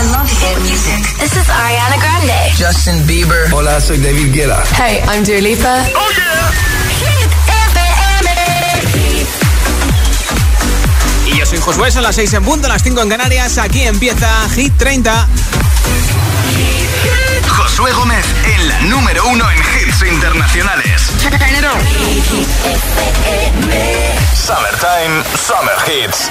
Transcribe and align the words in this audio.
I 0.00 0.02
love 0.16 0.30
hit 0.32 0.56
music. 0.62 1.04
This 1.18 1.36
is 1.36 1.46
Ariana 1.50 2.00
Grande. 2.00 2.56
Justin 2.56 3.06
Bieber. 3.06 3.52
Hola, 3.52 3.78
soy 3.82 3.98
David 3.98 4.32
Guetta. 4.32 4.62
Hey, 4.74 5.02
I'm 5.06 5.22
Dua 5.24 5.40
Lipa. 5.42 5.84
Oh 5.94 6.10
yeah. 6.16 6.70
Y 11.26 11.36
yo 11.38 11.44
soy 11.44 11.58
Josué, 11.58 11.90
son 11.90 12.02
las 12.02 12.16
6 12.16 12.32
en 12.32 12.44
punto, 12.44 12.66
las 12.66 12.82
5 12.82 13.02
en 13.02 13.08
Canarias. 13.10 13.58
Aquí 13.58 13.82
empieza 13.82 14.48
Hit 14.54 14.72
30. 14.78 15.28
Josué 17.46 17.92
Gómez 17.92 18.24
en 18.54 18.68
la 18.68 18.80
número 18.80 19.26
uno 19.26 19.44
en 19.50 19.58
hits 19.58 20.02
internacionales. 20.10 21.02
Summertime, 24.34 25.22
Summer 25.36 25.76
Hits. 25.86 26.30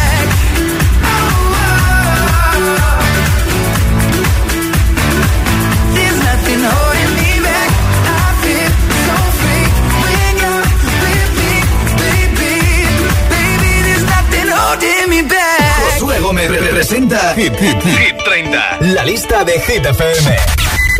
Josué 14.79 16.19
Gómez 16.21 16.49
representa 16.49 17.33
Hit, 17.35 17.53
Hit, 17.59 17.81
Hit 17.83 18.17
30, 18.23 18.77
la 18.93 19.03
lista 19.03 19.43
de 19.43 19.59
Hit 19.59 19.85
FM. 19.85 20.35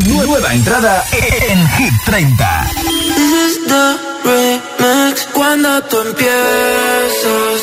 Nueva 0.07 0.53
entrada 0.53 1.05
en 1.13 1.67
Hit 1.77 1.93
30. 2.05 2.69
This 3.15 3.31
is 3.31 3.67
the 3.67 3.97
remix 4.25 5.25
cuando 5.33 5.81
tú 5.83 6.01
empiezas. 6.01 7.61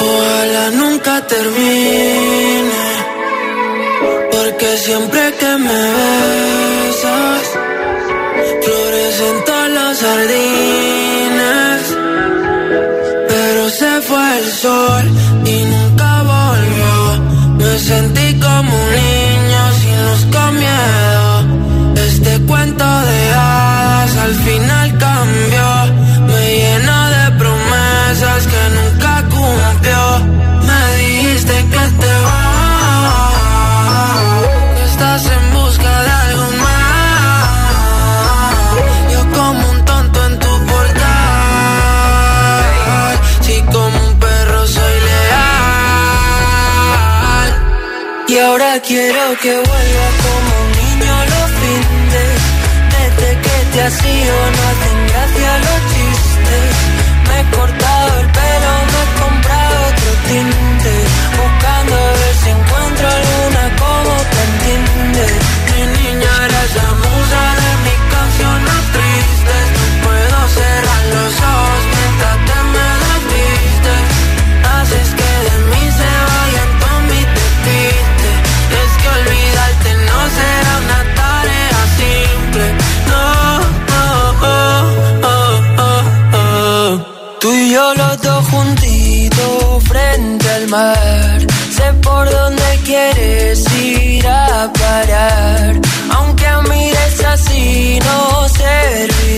Ojalá 0.00 0.70
nunca 0.70 1.26
termine. 1.26 2.88
Porque 4.30 4.76
siempre 4.78 5.34
que 5.40 5.56
me 5.58 5.82
besas, 5.92 7.47
el 14.38 14.52
sol 14.52 15.04
y 15.44 15.56
nunca 15.64 16.22
volvió. 16.22 16.94
Me 17.58 17.78
sentí 17.78 18.38
como 18.38 18.70
un 18.84 18.90
niño 19.02 19.62
sin 19.80 19.96
luz 20.06 20.22
con 20.34 20.50
miedo. 20.64 21.28
Este 22.06 22.32
cuento 22.46 22.84
de 22.84 23.32
hadas 23.34 24.16
al 24.16 24.34
final 24.34 24.98
cambió. 24.98 25.17
Quiero 48.88 49.36
que 49.42 49.54
vuelva 49.54 50.08
como 50.24 50.50
un 50.64 50.70
niño 50.80 51.14
los 51.32 51.48
fines. 51.60 52.38
Desde 52.96 53.28
que 53.44 53.56
te 53.72 53.82
has 53.82 53.98
ido 54.04 54.36
no 54.54 54.62
hacen 54.70 54.87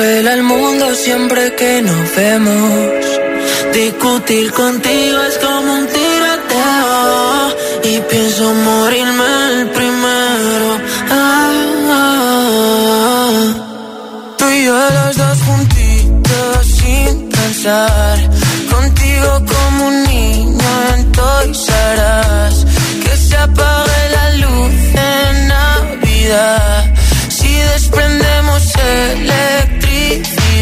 congela 0.00 0.32
el 0.32 0.42
mundo 0.42 0.94
siempre 0.94 1.54
que 1.56 1.82
nos 1.82 2.16
vemos. 2.16 2.90
Discutir 3.74 4.50
contigo 4.52 5.18
es 5.28 5.36
como 5.38 5.74
un 5.74 5.86
tiroteo. 5.86 7.56
Y 7.84 8.00
pienso 8.08 8.54
morirme 8.54 9.60
el 9.60 9.68
primero. 9.70 10.68
Ah, 11.10 11.52
ah. 11.90 13.30
Tú 14.38 14.44
y 14.48 14.64
yo 14.64 14.78
los 14.98 15.16
dos 15.16 15.38
juntitos 15.48 16.66
sin 16.78 17.28
pensar. 17.28 18.19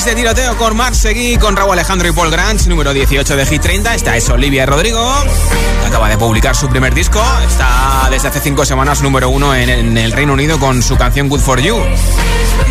remix 0.00 0.04
de 0.04 0.14
tiroteo 0.14 0.56
con 0.56 0.76
Mark 0.76 0.94
Seguí, 0.94 1.36
con 1.36 1.56
Raúl 1.56 1.72
Alejandro 1.72 2.08
y 2.08 2.12
Paul 2.12 2.30
Grant, 2.30 2.66
número 2.66 2.92
18 2.92 3.36
de 3.36 3.46
Hit 3.46 3.62
30. 3.62 3.94
Esta 3.94 4.16
es 4.16 4.28
Olivia 4.28 4.64
Rodrigo, 4.66 5.00
acaba 5.86 6.08
de 6.08 6.16
publicar 6.16 6.54
su 6.54 6.68
primer 6.68 6.94
disco. 6.94 7.22
Está 7.46 8.08
desde 8.10 8.28
hace 8.28 8.40
cinco 8.40 8.64
semanas 8.64 9.02
número 9.02 9.28
uno 9.28 9.54
en, 9.54 9.68
en 9.68 9.98
el 9.98 10.12
Reino 10.12 10.32
Unido 10.32 10.58
con 10.58 10.82
su 10.82 10.96
canción 10.96 11.28
Good 11.28 11.40
for 11.40 11.60
You. 11.60 11.76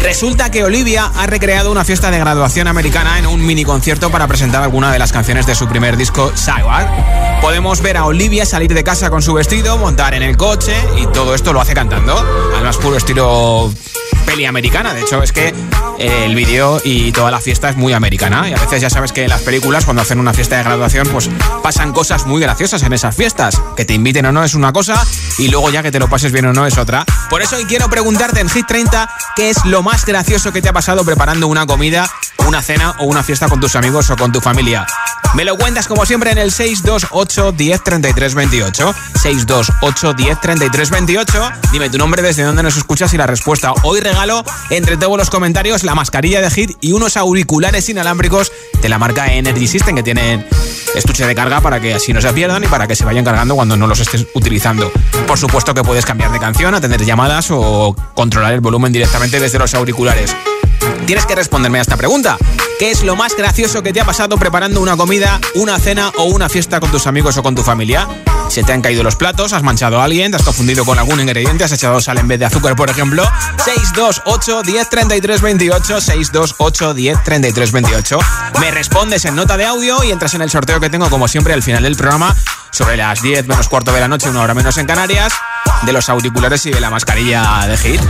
Resulta 0.02 0.50
que 0.50 0.64
Olivia 0.64 1.12
ha 1.16 1.28
recreado 1.28 1.72
una 1.72 1.84
fiesta 1.84 2.10
de 2.10 2.20
graduación 2.20 2.68
americana 2.68 3.20
en 3.20 3.28
un 3.28 3.46
mini 3.46 3.64
concierto 3.64 4.10
para 4.10 4.28
presentar 4.28 4.64
alguna 4.64 4.92
de 4.92 5.00
las 5.00 5.12
canciones 5.12 5.46
de 5.46 5.56
su 5.56 5.68
primer 5.68 5.98
disco, 5.98 6.32
Sidewalk. 6.36 6.90
Podemos 7.42 7.82
ver 7.82 7.98
a 7.98 8.06
Olivia 8.06 8.46
salir 8.46 8.74
de 8.74 8.84
casa 8.84 9.10
con 9.10 9.22
su 9.22 9.34
vestido, 9.34 9.78
montar 9.78 10.14
en 10.14 10.24
el 10.24 10.38
coche 10.38 10.76
y 10.98 11.06
todo 11.08 11.36
esto 11.36 11.54
lo 11.54 11.62
hace 11.62 11.74
cantando. 11.74 12.16
Además, 12.54 12.78
puro 12.78 12.98
estilo 12.98 13.72
peli 14.30 14.46
americana. 14.46 14.94
De 14.94 15.02
hecho, 15.02 15.24
es 15.24 15.32
que 15.32 15.48
eh, 15.98 16.26
el 16.26 16.36
vídeo 16.36 16.80
y 16.84 17.12
toda 17.12 17.32
la 17.32 17.42
fiesta 17.42 17.70
es 17.70 17.76
muy 17.76 17.94
americana. 17.94 18.48
Y 18.48 18.54
a 18.54 18.58
veces 18.58 18.80
ya 18.80 18.90
sabes 18.90 19.12
que 19.12 19.24
en 19.24 19.30
las 19.30 19.42
películas, 19.42 19.86
cuando 19.86 20.04
hacen 20.04 20.20
una 20.20 20.34
fiesta 20.34 20.58
de 20.58 20.64
graduación, 20.64 21.08
pues 21.08 21.30
pasan 21.64 21.94
cosas 21.94 22.28
muy 22.28 22.40
graciosas 22.40 22.84
en 22.84 22.94
esas 22.94 23.16
fiestas. 23.16 23.60
Que 23.76 23.86
te 23.86 23.96
inviten 23.96 24.28
o 24.28 24.32
no 24.32 24.44
es 24.44 24.54
una 24.54 24.72
cosa 24.72 25.04
y 25.40 25.48
luego 25.48 25.72
ya 25.72 25.82
que 25.82 25.92
te 25.92 25.98
lo 25.98 26.08
pases 26.10 26.32
bien 26.32 26.46
o 26.46 26.54
no 26.54 26.68
es 26.68 26.78
otra. 26.78 27.06
Por 27.30 27.42
eso 27.42 27.56
hoy 27.56 27.66
quiero 27.66 27.90
preguntarte 27.90 28.40
en 28.40 28.50
Hit 28.50 28.68
30 28.68 29.10
qué 29.36 29.50
es 29.50 29.66
lo 29.66 29.82
más 29.82 30.06
gracioso 30.06 30.54
que 30.54 30.62
te 30.62 30.70
ha 30.70 30.74
pasado 30.74 31.04
preparando 31.04 31.48
una 31.48 31.66
comida, 31.66 32.08
una 32.48 32.62
cena 32.62 32.96
o 33.00 33.06
una 33.06 33.24
fiesta 33.24 33.48
con 33.48 33.60
tus 33.60 33.76
amigos 33.76 34.10
o 34.10 34.16
con 34.16 34.32
tu 34.32 34.42
familia. 34.42 34.86
Me 35.36 35.46
lo 35.46 35.58
cuentas 35.58 35.88
como 35.88 36.06
siempre 36.06 36.32
en 36.32 36.40
el 36.40 36.52
628 36.52 37.52
10 37.52 37.84
33 37.84 38.34
28. 38.34 38.96
628 39.22 40.14
10 40.14 40.42
33 40.42 40.90
28. 40.90 41.52
Dime 41.72 41.90
tu 41.90 41.98
nombre, 42.00 42.24
desde 42.24 42.44
dónde 42.44 42.64
nos 42.64 42.78
escuchas 42.78 43.14
y 43.14 43.18
la 43.18 43.28
respuesta. 43.28 43.74
Hoy 43.84 44.00
regalo 44.00 44.44
entre 44.72 44.98
todos 44.98 45.18
los 45.18 45.30
comentarios 45.30 45.84
la 45.84 45.94
mascarilla 45.94 46.42
de 46.42 46.50
Hit 46.50 46.78
y 46.82 46.94
unos 46.94 47.16
auriculares 47.16 47.90
inalámbricos 47.90 48.52
de 48.82 48.90
la 48.90 48.98
marca 48.98 49.32
Energy 49.32 49.68
System 49.68 49.96
que 49.96 50.04
tienen 50.04 50.48
estuche 50.96 51.28
de 51.28 51.36
carga 51.36 51.62
para 51.62 51.80
que 51.80 51.94
así 51.94 52.12
no 52.12 52.22
se 52.22 52.34
pierdan 52.34 52.64
y 52.64 52.68
para 52.68 52.88
que 52.88 52.96
se 52.96 53.06
vayan 53.06 53.24
cargando 53.24 53.56
cuando 53.56 53.78
no 53.78 53.86
los 53.86 54.00
estés 54.00 54.26
utilizando. 54.34 54.92
Por 55.28 55.38
supuesto 55.38 55.76
que 55.76 55.84
puedes 55.84 56.06
cambiar 56.06 56.32
de 56.32 56.40
canción, 56.40 56.74
atender 56.74 57.06
llamadas 57.06 57.50
o 57.52 57.96
controlar 58.16 58.54
el 58.54 58.62
volumen 58.62 58.92
directamente 58.92 59.40
desde 59.40 59.60
los 59.60 59.76
auriculares. 59.76 60.36
Tienes 61.10 61.26
que 61.26 61.34
responderme 61.34 61.80
a 61.80 61.82
esta 61.82 61.98
pregunta. 61.98 62.38
¿Qué 62.78 62.92
es 62.92 63.02
lo 63.02 63.16
más 63.16 63.36
gracioso 63.36 63.82
que 63.82 63.92
te 63.92 64.00
ha 64.00 64.06
pasado 64.06 64.38
preparando 64.38 64.80
una 64.80 64.96
comida, 64.96 65.42
una 65.56 65.80
cena 65.80 66.12
o 66.18 66.26
una 66.26 66.50
fiesta 66.50 66.80
con 66.80 66.92
tus 66.92 67.08
amigos 67.08 67.36
o 67.38 67.42
con 67.42 67.56
tu 67.56 67.64
familia? 67.64 68.08
¿Se 68.48 68.64
te 68.64 68.74
han 68.74 68.84
caído 68.84 69.02
los 69.02 69.16
platos? 69.16 69.54
¿Has 69.54 69.64
manchado 69.64 70.00
a 70.00 70.04
alguien? 70.04 70.30
¿Te 70.30 70.38
has 70.38 70.44
confundido 70.44 70.86
con 70.86 71.00
algún 71.00 71.20
ingrediente? 71.20 71.64
¿Has 71.64 71.72
echado 71.72 72.00
sal 72.00 72.20
en 72.20 72.28
vez 72.28 72.38
de 72.38 72.46
azúcar, 72.46 72.76
por 72.76 72.92
ejemplo? 72.92 73.28
628 73.58 74.62
10 74.62 74.90
33 74.90 75.42
28 75.42 76.00
628 76.00 76.94
10 76.94 77.24
33 77.24 77.72
28 77.72 78.20
Me 78.60 78.70
respondes 78.70 79.26
en 79.26 79.34
nota 79.34 79.58
de 79.58 79.66
audio 79.66 80.04
y 80.04 80.12
entras 80.12 80.36
en 80.36 80.44
el 80.44 80.52
sorteo 80.52 80.80
que 80.80 80.92
tengo 80.92 81.10
como 81.10 81.28
siempre 81.28 81.56
al 81.56 81.64
final 81.64 81.82
del 81.82 81.96
programa 81.96 82.36
sobre 82.70 82.98
las 82.98 83.24
10 83.24 83.48
menos 83.48 83.68
cuarto 83.68 83.92
de 83.92 84.00
la 84.00 84.08
noche, 84.08 84.30
una 84.30 84.44
hora 84.44 84.54
menos 84.54 84.78
en 84.78 84.86
Canarias, 84.86 85.34
de 85.88 85.92
los 85.92 86.08
auriculares 86.08 86.68
y 86.68 86.70
de 86.70 86.80
la 86.80 86.92
mascarilla 86.92 87.66
de 87.66 87.78
Hit. 87.78 88.02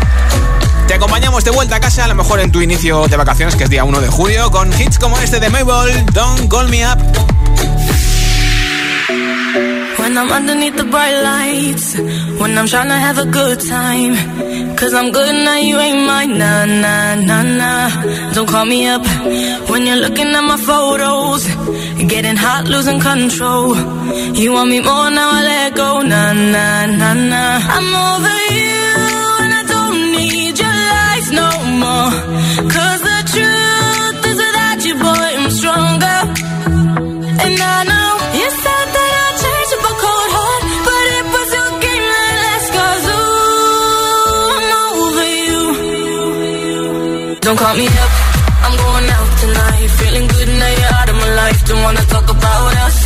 Te 0.89 0.96
acompañamos 0.96 1.43
de 1.43 1.51
vuelta 1.51 1.75
a 1.75 1.79
casa, 1.79 2.05
a 2.05 2.08
lo 2.08 2.15
mejor 2.15 2.39
en 2.39 2.51
tu 2.51 2.62
inicio 2.62 3.08
de 3.08 3.15
vacaciones, 3.15 3.55
que 3.55 3.65
es 3.65 3.69
día 3.69 3.84
1 3.84 4.01
de 4.01 4.08
julio, 4.08 4.50
con 4.50 4.74
hits 4.74 4.98
como 4.98 5.19
este 5.19 5.39
de 5.39 5.48
Mabel, 5.51 6.03
Don't 6.13 6.50
Call 6.50 6.67
Me 6.67 6.84
Up. 6.84 6.98
When 10.00 10.17
I'm 10.17 10.31
underneath 10.31 10.77
the 10.77 10.86
bright 10.86 11.22
lights, 11.22 11.96
when 12.39 12.58
I'm 12.58 12.65
trying 12.65 12.88
to 12.88 12.96
have 12.96 13.19
a 13.19 13.25
good 13.25 13.60
time. 13.69 14.15
Cause 14.77 14.96
I'm 14.96 15.12
good 15.12 15.36
now, 15.46 15.58
you 15.58 15.77
ain't 15.77 16.08
mine, 16.08 16.39
nah, 16.39 16.65
nah, 16.65 17.13
nah, 17.13 17.43
nah. 17.43 18.34
Don't 18.34 18.50
call 18.50 18.65
me 18.65 18.88
up 18.88 19.05
when 19.69 19.86
you're 19.86 20.01
looking 20.01 20.34
at 20.34 20.41
my 20.41 20.58
photos. 20.58 21.46
Getting 22.08 22.36
hot, 22.36 22.67
losing 22.67 23.00
control. 23.00 23.75
You 24.34 24.53
want 24.53 24.72
me 24.72 24.79
more 24.79 25.12
now, 25.12 25.34
I 25.34 25.41
let 25.43 25.75
go, 25.75 26.01
nah, 26.01 26.34
nah, 26.34 26.88
nah, 26.88 27.13
nah. 27.13 27.60
I'm 27.75 27.93
over 27.93 28.27
you. 28.27 28.49
Don't 47.50 47.58
call 47.58 47.75
me 47.77 47.88
up, 47.88 48.12
I'm 48.62 48.75
going 48.77 49.10
out 49.10 49.29
tonight. 49.41 49.88
Feeling 49.98 50.27
good 50.27 50.50
now 50.50 50.70
you're 50.79 50.94
out 51.01 51.10
of 51.10 51.15
my 51.15 51.29
life. 51.41 51.65
Don't 51.65 51.82
wanna 51.82 52.06
talk 52.06 52.29
about 52.29 52.74
us. 52.86 52.98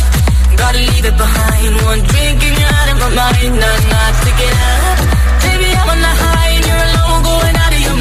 Gotta 0.60 0.80
leave 0.80 1.06
it 1.10 1.16
behind. 1.16 1.72
One 1.88 2.02
drink 2.10 2.44
and 2.44 2.56
you're 2.60 2.74
out 2.78 2.88
of 2.92 2.96
my 3.04 3.10
mind. 3.20 3.54
Not 3.56 4.12
to 4.24 4.30
get 4.40 4.54
up. 4.68 4.98
Baby, 5.44 5.68
I'm 5.80 5.88
on 5.88 6.00
the 6.06 6.14
high 6.22 6.53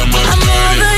I'm 0.00 0.14
over 0.14 0.97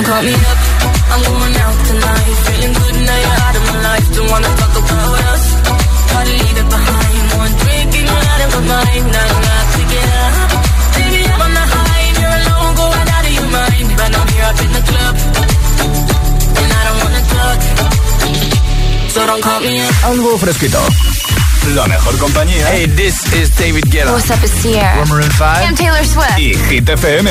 Don't 0.00 0.16
call 0.16 0.22
me 0.22 0.32
up, 0.32 0.60
I'm 1.12 1.20
going 1.28 1.56
out 1.60 1.76
tonight. 1.84 2.32
Feeling 2.48 2.72
good 2.72 2.96
now 3.04 3.18
you're 3.20 3.40
out 3.44 3.56
of 3.60 3.64
my 3.68 3.78
life. 3.84 4.06
Don't 4.16 4.30
wanna 4.32 4.48
talk 4.56 4.74
about 4.80 5.12
us. 5.28 5.44
Gotta 6.08 6.32
leave 6.40 6.56
it 6.56 6.68
behind. 6.72 7.24
One 7.36 7.52
drink 7.60 7.90
and 8.00 8.06
you're 8.08 8.24
out 8.32 8.40
of 8.40 8.50
my 8.56 8.62
mind. 8.80 9.04
Not 9.12 9.28
enough 9.28 9.68
to 9.76 9.82
get 9.92 10.08
up. 10.24 10.34
Baby, 10.96 11.20
I'm 11.28 11.42
on 11.44 11.52
the 11.52 11.64
high 11.68 12.00
and 12.08 12.16
you're 12.16 12.36
alone, 12.40 12.72
going 12.80 13.08
out 13.12 13.24
of 13.28 13.32
your 13.36 13.48
mind. 13.52 13.88
But 14.00 14.10
I'm 14.16 14.28
here 14.32 14.48
up 14.48 14.58
in 14.64 14.70
the 14.72 14.84
club, 14.88 15.14
and 16.64 16.70
I 16.72 16.82
don't 16.88 16.98
wanna 17.04 17.22
talk. 17.36 17.58
So 19.12 19.20
don't 19.28 19.42
call 19.44 19.60
me 19.60 19.84
up. 19.84 19.94
Algo 20.08 20.38
fresquito. 20.40 20.80
La 21.76 21.86
mejor 21.86 22.16
compañía. 22.16 22.64
Hey, 22.72 22.86
this 22.96 23.20
is 23.34 23.54
David 23.60 23.84
Guetta. 23.92 24.12
What's 24.12 24.30
up, 24.30 24.40
it's 24.42 24.64
Sierra. 24.64 25.04
Maroon 25.04 25.28
5 25.28 25.68
I'm 25.68 25.76
Taylor 25.76 26.04
Swift. 26.08 26.38
y 26.38 26.56
Hit 26.70 26.88
FM. 26.88 27.28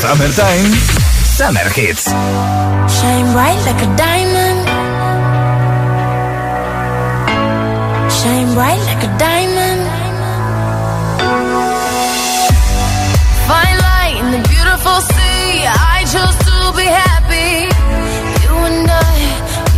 Summertime. 0.00 1.11
Summer 1.32 1.66
Hits. 1.72 2.04
Shine 2.12 3.32
bright 3.32 3.60
like 3.64 3.80
a 3.80 3.90
diamond. 3.96 4.60
Shine 8.12 8.52
bright 8.52 8.82
like 8.90 9.02
a 9.08 9.12
diamond. 9.16 9.82
Find 13.48 13.76
light 13.88 14.16
in 14.20 14.28
the 14.36 14.42
beautiful 14.46 14.98
sea. 15.00 15.64
I 15.64 16.04
chose 16.12 16.36
to 16.48 16.56
be 16.76 16.84
happy. 16.84 17.64
You 18.44 18.54
and 18.68 18.90
I, 18.92 19.16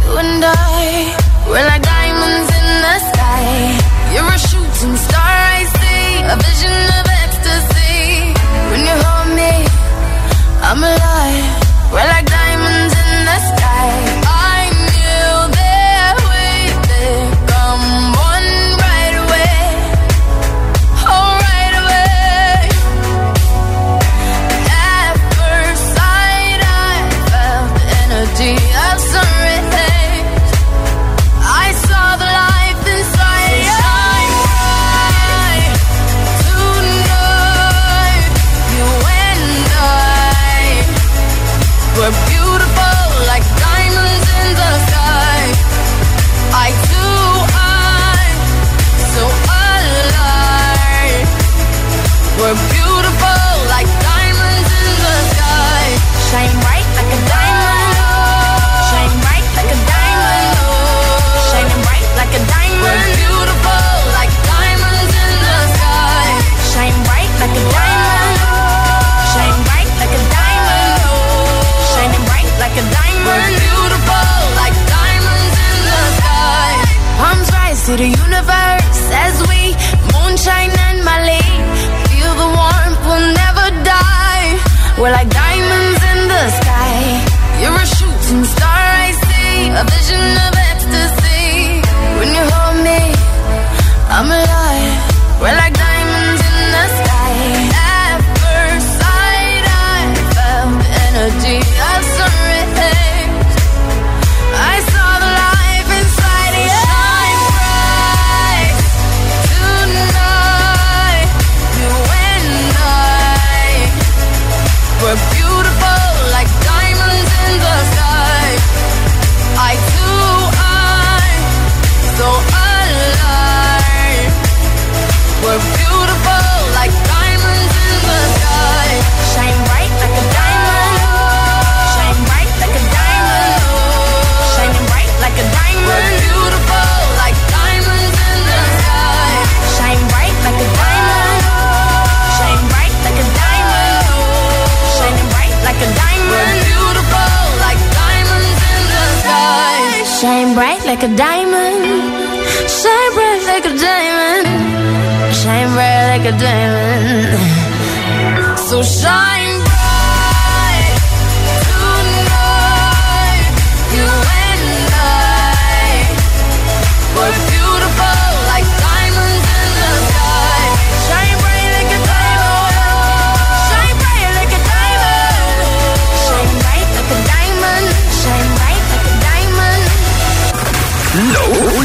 you 0.02 0.12
and 0.22 0.44
I, 0.44 1.14
we're 1.48 1.66
like 1.70 1.82
diamonds 1.82 2.50
in 2.58 2.66
the 2.84 2.96
sky. 3.14 3.46
You're 4.12 4.26
a 4.26 4.40
shooting 4.50 4.96
star, 5.06 5.34
I 5.54 5.62
see. 5.78 6.02
A 6.34 6.36
vision 6.36 6.76
of 6.98 7.03
I'm 10.66 10.78
alive. 10.78 11.92
Well, 11.92 12.08
I 12.08 12.33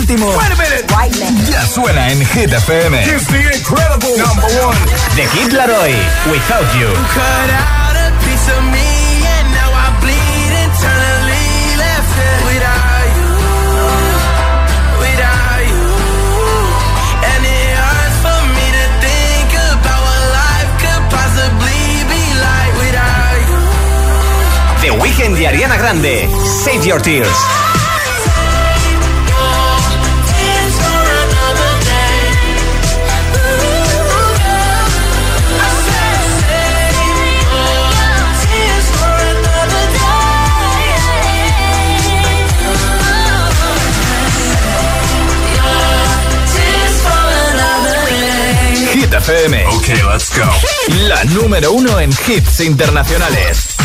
último 0.10 0.34
ya 1.52 1.68
suena 1.68 2.10
en 2.10 2.26
Hit 2.26 2.52
FM. 2.52 2.98
De 5.16 5.28
Kid 5.28 5.52
Laroi, 5.54 5.94
Without 6.32 6.74
You. 6.80 6.88
Cut 7.14 7.50
out 7.54 7.96
a 7.96 8.10
piece 8.26 8.50
of 8.50 8.64
me 8.74 8.90
and 9.38 9.48
now 9.54 9.70
I 9.70 9.88
bleed 10.02 10.54
internally 10.66 11.78
left 11.78 12.10
without 12.50 13.06
you, 13.18 13.30
without 14.98 15.62
you. 15.70 15.86
And 17.30 17.46
it 17.46 17.78
hurts 17.78 18.18
for 18.26 18.42
me 18.58 18.66
to 18.80 18.86
think 19.06 19.50
about 19.78 20.02
what 20.02 20.22
life 20.34 20.72
could 20.82 21.04
possibly 21.14 21.86
be 22.10 22.24
like 22.34 22.74
without 22.82 23.38
you. 23.46 23.62
The 24.82 24.92
Weekend 25.04 25.38
de 25.38 25.46
Ariana 25.46 25.78
Grande, 25.78 26.28
Save 26.64 26.86
Your 26.88 27.00
Tears. 27.00 27.59
FM. 49.30 49.64
Ok, 49.68 49.88
let's 50.12 50.32
go. 50.36 50.44
La 51.08 51.24
número 51.26 51.72
uno 51.72 52.00
en 52.00 52.10
hits 52.10 52.62
internacionales. 52.62 53.76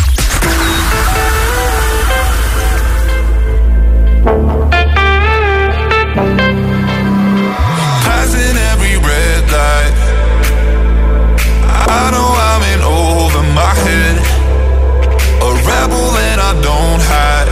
Passing 8.05 8.57
every 8.73 8.97
red 8.97 9.51
light. 9.51 9.95
I 11.89 12.11
know 12.11 12.31
I'm 12.49 12.63
in 12.73 12.83
over 12.83 13.43
my 13.53 13.75
head. 13.85 14.17
A 15.43 15.51
rebel 15.69 16.11
that 16.13 16.39
I 16.39 16.53
don't 16.63 17.03
hide. 17.13 17.51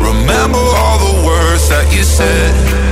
Remember 0.00 0.58
all 0.58 0.98
the 1.00 1.26
words 1.26 1.68
that 1.68 1.92
you 1.92 2.02
said. 2.02 2.83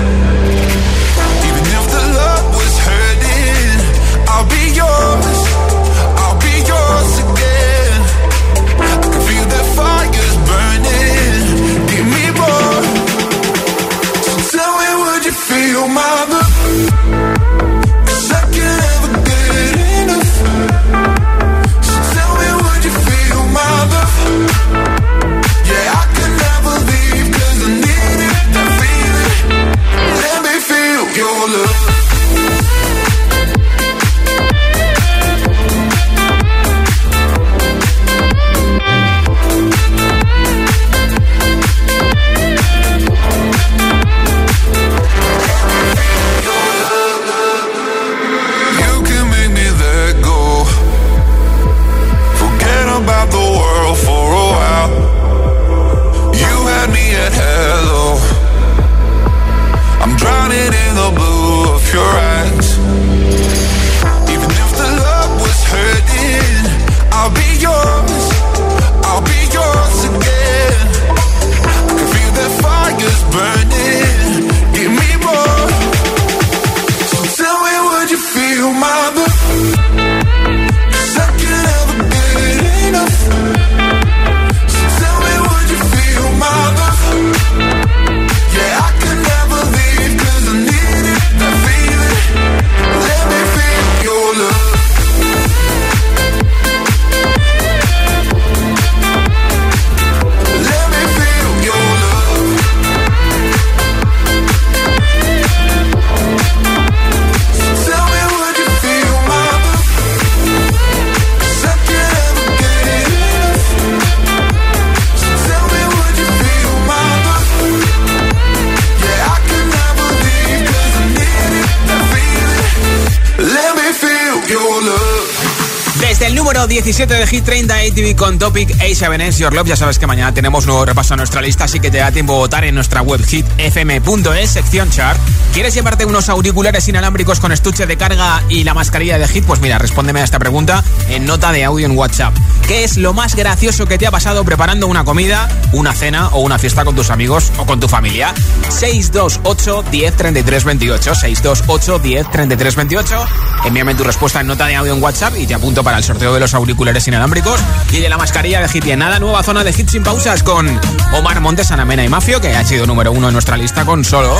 27 127.06 127.14
de 127.20 127.26
Hit 127.26 127.44
30 127.44 127.74
ATV 127.74 128.16
con 128.16 128.38
Topic 128.38 128.70
Ace 128.80 129.04
Avenes 129.04 129.36
Your 129.36 129.52
Love. 129.52 129.66
Ya 129.66 129.76
sabes 129.76 129.98
que 129.98 130.06
mañana 130.06 130.32
tenemos 130.32 130.66
nuevo 130.66 130.84
repaso 130.84 131.14
a 131.14 131.16
nuestra 131.16 131.42
lista, 131.42 131.64
así 131.64 131.80
que 131.80 131.90
te 131.90 131.98
da 131.98 132.12
tiempo 132.12 132.34
a 132.34 132.38
votar 132.38 132.64
en 132.64 132.76
nuestra 132.76 133.02
web 133.02 133.20
hitfm.es, 133.26 134.50
sección 134.50 134.88
chart. 134.88 135.18
¿Quieres 135.52 135.74
llevarte 135.74 136.04
unos 136.04 136.28
auriculares 136.28 136.86
inalámbricos 136.86 137.40
con 137.40 137.50
estuche 137.50 137.86
de 137.86 137.96
carga 137.96 138.44
y 138.48 138.62
la 138.62 138.74
mascarilla 138.74 139.18
de 139.18 139.26
Hit? 139.26 139.44
Pues 139.44 139.60
mira, 139.60 139.78
respóndeme 139.78 140.20
a 140.20 140.24
esta 140.24 140.38
pregunta 140.38 140.84
en 141.08 141.26
nota 141.26 141.50
de 141.50 141.64
audio 141.64 141.86
en 141.86 141.98
WhatsApp. 141.98 142.34
¿Qué 142.72 142.84
es 142.84 142.96
lo 142.96 143.12
más 143.12 143.34
gracioso 143.34 143.84
que 143.84 143.98
te 143.98 144.06
ha 144.06 144.10
pasado 144.10 144.46
preparando 144.46 144.86
una 144.86 145.04
comida, 145.04 145.46
una 145.72 145.92
cena 145.92 146.28
o 146.28 146.40
una 146.40 146.58
fiesta 146.58 146.86
con 146.86 146.96
tus 146.96 147.10
amigos 147.10 147.52
o 147.58 147.66
con 147.66 147.80
tu 147.80 147.86
familia? 147.86 148.32
628 148.70 149.84
10 149.90 150.16
33 150.16 150.64
28. 150.64 151.14
628 151.14 151.98
10 151.98 152.30
33 152.30 152.76
28. 152.76 153.26
Envíame 153.66 153.94
tu 153.94 154.04
respuesta 154.04 154.40
en 154.40 154.46
nota 154.46 154.64
de 154.64 154.76
audio 154.76 154.94
en 154.94 155.02
WhatsApp 155.02 155.34
y 155.36 155.46
te 155.46 155.52
apunto 155.52 155.84
para 155.84 155.98
el 155.98 156.02
sorteo 156.02 156.32
de 156.32 156.40
los 156.40 156.54
auriculares 156.54 157.06
inalámbricos 157.06 157.60
y 157.90 157.98
de 157.98 158.08
la 158.08 158.16
mascarilla 158.16 158.62
de 158.62 158.68
Hit. 158.68 158.86
Y 158.86 158.96
nada, 158.96 159.18
nueva 159.18 159.42
zona 159.42 159.64
de 159.64 159.74
Hit 159.74 159.90
sin 159.90 160.02
pausas 160.02 160.42
con 160.42 160.80
Omar 161.12 161.42
Montes, 161.42 161.70
Ana 161.72 161.84
Mena 161.84 162.04
y 162.04 162.08
Mafio, 162.08 162.40
que 162.40 162.56
ha 162.56 162.64
sido 162.64 162.86
número 162.86 163.12
uno 163.12 163.28
en 163.28 163.34
nuestra 163.34 163.58
lista 163.58 163.84
con 163.84 164.02
solo. 164.02 164.34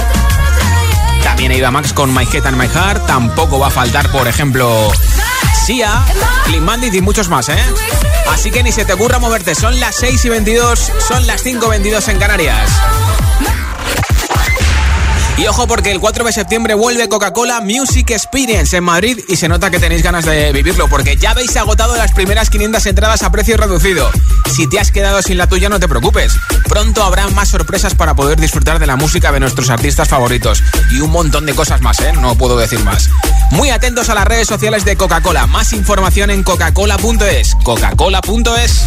También 1.22 1.52
Iba 1.52 1.70
Max 1.70 1.92
con 1.92 2.14
My 2.14 2.24
Head 2.24 2.46
and 2.46 2.56
My 2.56 2.66
Heart. 2.66 3.06
Tampoco 3.06 3.58
va 3.58 3.66
a 3.66 3.70
faltar, 3.70 4.10
por 4.10 4.26
ejemplo, 4.26 4.90
Sia, 5.54 6.04
Clean 6.44 6.64
Bandit 6.64 6.94
y 6.94 7.00
muchos 7.00 7.28
más, 7.28 7.48
¿eh? 7.48 7.58
Así 8.28 8.50
que 8.50 8.62
ni 8.62 8.72
se 8.72 8.84
te 8.84 8.92
ocurra 8.92 9.18
moverte. 9.18 9.54
Son 9.54 9.78
las 9.78 9.96
6 9.96 10.24
y 10.24 10.28
22, 10.28 10.92
son 11.06 11.26
las 11.26 11.42
5 11.42 11.66
y 11.66 11.70
22 11.70 12.08
en 12.08 12.18
Canarias. 12.18 12.70
Y 15.42 15.46
ojo 15.48 15.66
porque 15.66 15.90
el 15.90 15.98
4 15.98 16.24
de 16.24 16.32
septiembre 16.32 16.74
vuelve 16.74 17.08
Coca-Cola 17.08 17.60
Music 17.62 18.10
Experience 18.10 18.76
en 18.76 18.84
Madrid 18.84 19.18
y 19.26 19.34
se 19.34 19.48
nota 19.48 19.72
que 19.72 19.80
tenéis 19.80 20.04
ganas 20.04 20.24
de 20.24 20.52
vivirlo 20.52 20.86
porque 20.86 21.16
ya 21.16 21.32
habéis 21.32 21.56
agotado 21.56 21.96
las 21.96 22.12
primeras 22.12 22.48
500 22.48 22.86
entradas 22.86 23.24
a 23.24 23.32
precio 23.32 23.56
reducido. 23.56 24.08
Si 24.54 24.68
te 24.68 24.78
has 24.78 24.92
quedado 24.92 25.20
sin 25.20 25.38
la 25.38 25.48
tuya 25.48 25.68
no 25.68 25.80
te 25.80 25.88
preocupes. 25.88 26.32
Pronto 26.68 27.02
habrá 27.02 27.26
más 27.30 27.48
sorpresas 27.48 27.96
para 27.96 28.14
poder 28.14 28.38
disfrutar 28.38 28.78
de 28.78 28.86
la 28.86 28.94
música 28.94 29.32
de 29.32 29.40
nuestros 29.40 29.68
artistas 29.70 30.06
favoritos 30.06 30.62
y 30.92 31.00
un 31.00 31.10
montón 31.10 31.44
de 31.44 31.54
cosas 31.54 31.80
más, 31.80 31.98
¿eh? 31.98 32.12
No 32.12 32.36
puedo 32.36 32.56
decir 32.56 32.78
más. 32.84 33.10
Muy 33.50 33.70
atentos 33.70 34.10
a 34.10 34.14
las 34.14 34.26
redes 34.26 34.46
sociales 34.46 34.84
de 34.84 34.94
Coca-Cola. 34.94 35.48
Más 35.48 35.72
información 35.72 36.30
en 36.30 36.44
coca-cola.es. 36.44 37.56
Coca-Cola.es. 37.64 38.84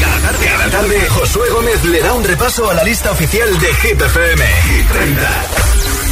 Cada 0.00 0.18
tarde, 0.20 0.46
cada 0.46 0.70
tarde, 0.70 1.08
Josué 1.10 1.50
Gómez 1.50 1.84
le 1.84 2.00
da 2.00 2.14
un 2.14 2.24
repaso 2.24 2.70
a 2.70 2.74
la 2.74 2.84
lista 2.84 3.10
oficial 3.10 3.58
de 3.58 3.74
Hit 3.74 4.00
FM. 4.00 4.46
Hit 4.46 4.88
30. 4.88 5.73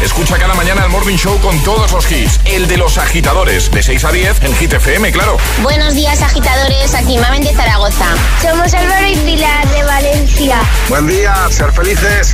Escucha 0.00 0.36
cada 0.38 0.54
mañana 0.54 0.84
el 0.84 0.90
Morning 0.90 1.16
Show 1.16 1.38
con 1.40 1.58
todos 1.60 1.90
los 1.90 2.10
hits. 2.12 2.38
El 2.44 2.68
de 2.68 2.76
los 2.76 2.98
agitadores, 2.98 3.70
de 3.70 3.82
6 3.82 4.04
a 4.04 4.12
10 4.12 4.42
en 4.42 4.54
Hit 4.56 4.72
FM, 4.74 5.10
claro. 5.10 5.38
Buenos 5.62 5.94
días, 5.94 6.20
agitadores. 6.20 6.94
Aquí 6.94 7.16
Mamen 7.16 7.42
de 7.42 7.54
Zaragoza. 7.54 8.14
Somos 8.42 8.74
Álvaro 8.74 9.06
y 9.06 9.16
Pilar 9.16 9.66
de 9.70 9.82
Valencia. 9.84 10.58
Buen 10.90 11.06
día, 11.06 11.34
ser 11.50 11.72
felices. 11.72 12.32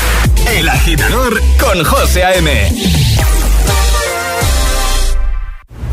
El 0.48 0.68
agitador 0.68 1.40
con 1.60 1.84
José 1.84 2.24
A.M. 2.24 2.72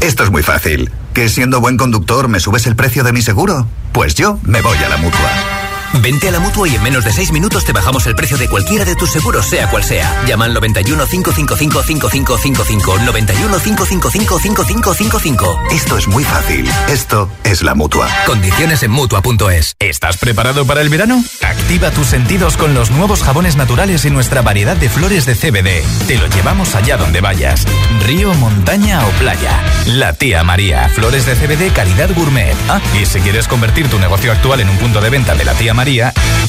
Esto 0.02 0.24
es 0.24 0.32
muy 0.32 0.42
fácil. 0.42 0.92
¿Que 1.14 1.30
siendo 1.30 1.60
buen 1.62 1.78
conductor 1.78 2.30
me 2.30 2.40
subes 2.40 2.66
el 2.66 2.76
precio 2.76 3.04
de 3.04 3.14
mi 3.14 3.22
seguro? 3.22 3.68
Pues 3.92 4.16
yo 4.16 4.40
me 4.42 4.62
voy 4.62 4.78
a 4.78 4.90
la 4.90 4.98
mutua. 4.98 5.69
Vente 5.96 6.30
a 6.30 6.32
la 6.32 6.40
mutua 6.40 6.68
y 6.68 6.76
en 6.76 6.84
menos 6.84 7.04
de 7.04 7.12
6 7.12 7.32
minutos 7.32 7.66
te 7.66 7.74
bajamos 7.74 8.06
el 8.08 8.16
precio 8.16 8.38
de 8.38 8.48
cualquiera 8.48 8.86
de 8.86 8.96
tus 8.96 9.12
seguros, 9.12 9.46
sea 9.46 9.70
cual 9.70 9.84
sea. 9.84 10.24
Llama 10.26 10.46
al 10.46 10.54
91 10.54 11.06
555 11.08 11.84
5555. 11.84 13.00
91 13.00 13.60
555 13.60 14.40
5555. 14.40 15.60
Esto 15.72 15.98
es 15.98 16.08
muy 16.08 16.24
fácil. 16.24 16.70
Esto 16.88 17.30
es 17.44 17.62
la 17.64 17.76
mutua. 17.76 18.08
Condiciones 18.26 18.84
en 18.84 18.92
mutua.es. 18.92 19.76
¿Estás 19.80 20.18
preparado 20.18 20.66
para 20.66 20.82
el 20.82 20.90
verano? 20.90 21.24
Activa 21.42 21.92
tus 21.92 22.08
sentidos 22.08 22.56
con 22.56 22.74
los 22.74 22.92
nuevos 22.92 23.24
jabones 23.24 23.56
naturales 23.56 24.06
y 24.06 24.10
nuestra 24.10 24.42
variedad 24.42 24.78
de 24.78 24.90
flores 24.90 25.26
de 25.26 25.36
CBD. 25.36 25.84
Te 26.08 26.18
lo 26.18 26.28
llevamos 26.28 26.76
allá 26.76 26.98
donde 26.98 27.22
vayas. 27.22 27.66
Río, 28.06 28.34
montaña 28.36 29.06
o 29.06 29.10
playa. 29.12 29.64
La 29.88 30.14
tía 30.14 30.44
María. 30.44 30.90
Flores 30.90 31.26
de 31.26 31.36
CBD 31.36 31.74
calidad 31.74 32.10
gourmet. 32.16 32.56
Ah, 32.70 32.80
y 33.00 33.06
si 33.06 33.20
quieres 33.20 33.48
convertir 33.48 33.90
tu 33.90 34.00
negocio 34.00 34.32
actual 34.32 34.62
en 34.62 34.70
un 34.70 34.78
punto 34.78 35.02
de 35.02 35.10
venta 35.10 35.36
de 35.36 35.46
la 35.46 35.54
tía 35.54 35.74
María, 35.74 35.79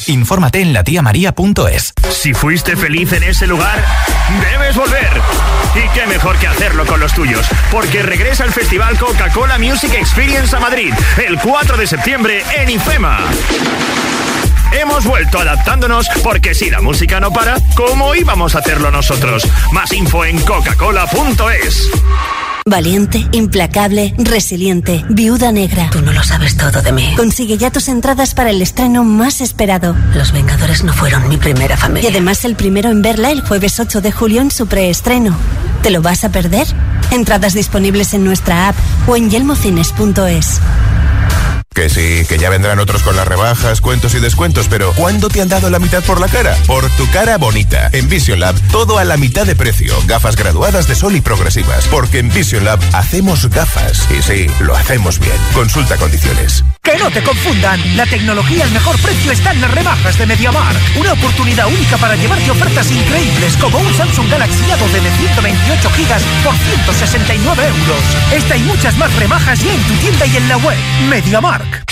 infórmate 0.07 0.59
en 0.59 0.73
latiamaría.es. 0.73 1.93
Si 2.09 2.33
fuiste 2.33 2.75
feliz 2.75 3.13
en 3.13 3.23
ese 3.23 3.47
lugar, 3.47 3.83
debes 4.51 4.75
volver. 4.75 5.09
Y 5.73 5.87
qué 5.97 6.05
mejor 6.05 6.37
que 6.37 6.47
hacerlo 6.47 6.85
con 6.85 6.99
los 6.99 7.13
tuyos, 7.13 7.47
porque 7.71 8.03
regresa 8.03 8.43
el 8.43 8.51
Festival 8.51 8.97
Coca-Cola 8.97 9.57
Music 9.57 9.93
Experience 9.93 10.53
a 10.53 10.59
Madrid 10.59 10.93
el 11.25 11.39
4 11.39 11.77
de 11.77 11.87
septiembre 11.87 12.43
en 12.57 12.71
IFEMA. 12.71 13.19
Hemos 14.73 15.05
vuelto 15.05 15.39
adaptándonos 15.39 16.09
porque 16.23 16.53
si 16.53 16.69
la 16.69 16.81
música 16.81 17.21
no 17.21 17.31
para, 17.31 17.55
¿cómo 17.75 18.13
íbamos 18.15 18.55
a 18.55 18.59
hacerlo 18.59 18.91
nosotros? 18.91 19.47
Más 19.71 19.93
info 19.93 20.25
en 20.25 20.41
coca-cola.es. 20.41 21.89
Valiente, 22.65 23.27
implacable, 23.31 24.13
resiliente, 24.19 25.03
viuda 25.09 25.51
negra. 25.51 25.89
Tú 25.89 26.01
no 26.01 26.13
lo 26.13 26.23
sabes 26.23 26.55
todo 26.57 26.83
de 26.83 26.91
mí. 26.91 27.15
Consigue 27.17 27.57
ya 27.57 27.71
tus 27.71 27.87
entradas 27.87 28.35
para 28.35 28.51
el 28.51 28.61
estreno 28.61 29.03
más 29.03 29.41
esperado. 29.41 29.95
Los 30.13 30.31
Vengadores 30.31 30.83
no 30.83 30.93
fueron 30.93 31.27
mi 31.27 31.37
primera 31.37 31.75
familia. 31.75 32.07
Y 32.07 32.11
además 32.11 32.45
el 32.45 32.55
primero 32.55 32.91
en 32.91 33.01
verla 33.01 33.31
el 33.31 33.41
jueves 33.41 33.79
8 33.79 34.01
de 34.01 34.11
julio 34.11 34.41
en 34.41 34.51
su 34.51 34.67
preestreno. 34.67 35.35
¿Te 35.81 35.89
lo 35.89 36.03
vas 36.03 36.23
a 36.23 36.29
perder? 36.29 36.67
Entradas 37.09 37.55
disponibles 37.55 38.13
en 38.13 38.23
nuestra 38.23 38.69
app 38.69 38.75
o 39.07 39.15
en 39.15 39.31
yelmocines.es. 39.31 40.61
Que 41.73 41.89
sí, 41.89 42.25
que 42.27 42.37
ya 42.37 42.49
vendrán 42.49 42.79
otros 42.79 43.01
con 43.01 43.15
las 43.15 43.25
rebajas, 43.25 43.79
cuentos 43.79 44.13
y 44.13 44.19
descuentos, 44.19 44.67
pero 44.67 44.91
¿cuándo 44.91 45.29
te 45.29 45.41
han 45.41 45.47
dado 45.47 45.69
la 45.69 45.79
mitad 45.79 46.03
por 46.03 46.19
la 46.19 46.27
cara? 46.27 46.57
Por 46.67 46.89
tu 46.97 47.09
cara 47.11 47.37
bonita. 47.37 47.89
En 47.93 48.09
Vision 48.09 48.41
Lab, 48.41 48.55
todo 48.71 48.97
a 48.97 49.05
la 49.05 49.15
mitad 49.15 49.45
de 49.45 49.55
precio. 49.55 49.95
Gafas 50.05 50.35
graduadas 50.35 50.89
de 50.89 50.95
sol 50.95 51.15
y 51.15 51.21
progresivas. 51.21 51.87
Porque 51.87 52.19
en 52.19 52.27
Vision 52.27 52.65
Lab 52.65 52.81
hacemos 52.91 53.49
gafas. 53.49 54.05
Y 54.11 54.21
sí, 54.21 54.47
lo 54.59 54.75
hacemos 54.75 55.17
bien. 55.19 55.37
Consulta 55.53 55.95
condiciones. 55.95 56.65
Que 56.83 56.97
no 56.97 57.09
te 57.09 57.23
confundan. 57.23 57.79
La 57.95 58.05
tecnología 58.05 58.65
al 58.65 58.71
mejor 58.71 58.99
precio 58.99 59.31
está 59.31 59.53
en 59.53 59.61
las 59.61 59.71
rebajas 59.71 60.17
de 60.17 60.25
MediaMark. 60.25 60.77
Una 60.99 61.13
oportunidad 61.13 61.67
única 61.67 61.95
para 61.97 62.17
llevarte 62.17 62.51
ofertas 62.51 62.91
increíbles 62.91 63.55
como 63.55 63.77
un 63.77 63.93
Samsung 63.93 64.29
Galaxy 64.29 64.65
A12 64.65 65.01
de 65.01 65.11
128 65.11 65.89
GB 65.89 66.43
por 66.43 66.55
169 66.55 67.63
euros. 67.63 68.03
Esta 68.33 68.57
y 68.57 68.63
muchas 68.63 68.97
más 68.97 69.15
rebajas 69.15 69.59
ya 69.63 69.73
en 69.73 69.81
tu 69.83 69.93
tienda 69.95 70.25
y 70.25 70.35
en 70.35 70.49
la 70.49 70.57
web. 70.57 70.77
MediaMark. 71.07 71.60
Park. 71.61 71.91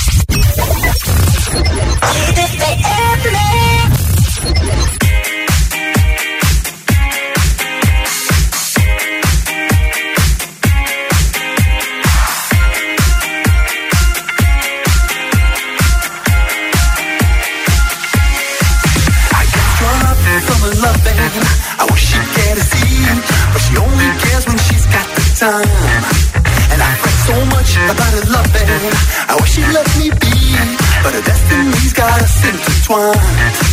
one. 32.89 33.68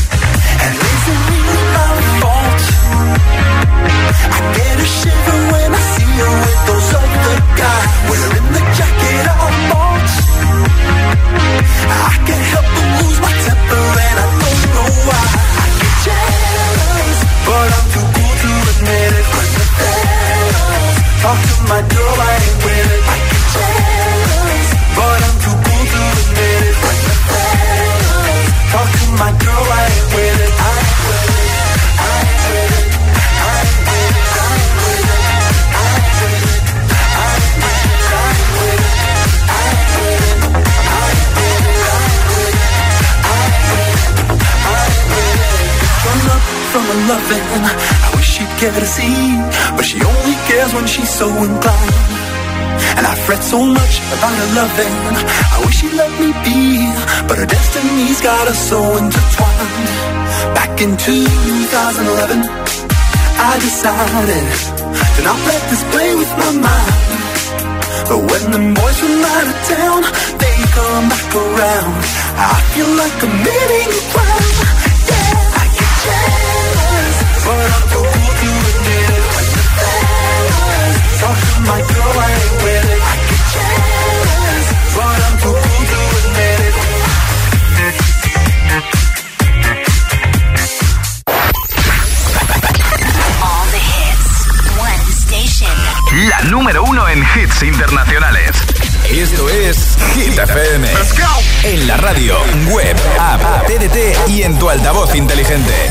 So 51.16 51.28
inclined. 51.28 51.96
And 53.00 53.04
I 53.08 53.14
fret 53.24 53.40
so 53.40 53.64
much 53.64 53.94
about 54.12 54.34
her 54.36 54.50
loving. 54.52 54.96
I 55.54 55.56
wish 55.64 55.80
she'd 55.80 55.96
let 55.96 56.12
me 56.20 56.28
be, 56.44 56.60
but 57.24 57.40
her 57.40 57.48
destiny's 57.48 58.20
got 58.20 58.44
us 58.52 58.60
so 58.68 58.76
intertwined. 59.00 59.88
Back 60.52 60.76
in 60.84 60.92
2011, 60.92 62.44
I 63.48 63.52
decided 63.64 64.46
to 65.16 65.20
not 65.24 65.40
let 65.48 65.62
this 65.72 65.82
play 65.88 66.12
with 66.20 66.32
my 66.36 66.52
mind. 66.68 67.26
But 68.12 68.20
when 68.20 68.44
the 68.52 68.60
boys 68.76 68.98
from 69.00 69.16
out 69.24 69.46
of 69.48 69.58
town, 69.72 70.00
they 70.36 70.56
come 70.76 71.04
back 71.08 71.28
around. 71.32 71.96
I 72.36 72.60
feel 72.76 72.90
like 73.00 73.16
I'm 73.24 73.32
committing 73.40 73.88
a 73.88 74.02
crime. 74.12 74.75
Talk 81.66 81.78
to 81.78 81.82
my 81.82 81.94
girl, 81.94 82.14
I 82.16 82.30
ain't 82.32 82.62
with 82.62 82.84
it. 82.94 83.00
I 83.02 83.14
get 83.26 83.42
jealous, 83.54 84.66
but 84.94 85.18
I'm 85.26 85.36
too 85.42 85.56
cool 85.64 85.84
to 85.92 86.00
admit 86.20 86.58
it. 86.66 86.74
All 93.42 93.66
the 93.74 93.82
hits. 93.90 94.30
One 94.78 95.04
station. 95.12 95.76
La 96.28 96.40
número 96.50 96.84
uno 96.84 97.08
en 97.08 97.22
hits 97.22 97.62
internacionales. 97.62 98.50
Esto 99.10 99.48
es 99.48 99.96
Hit 100.14 100.38
FM. 100.38 100.88
En 101.64 101.86
la 101.86 101.96
radio, 101.96 102.36
web, 102.70 102.96
app, 103.18 103.66
TDT 103.66 104.28
y 104.28 104.42
en 104.42 104.58
tu 104.58 104.68
altavoz 104.68 105.14
inteligente. 105.14 105.90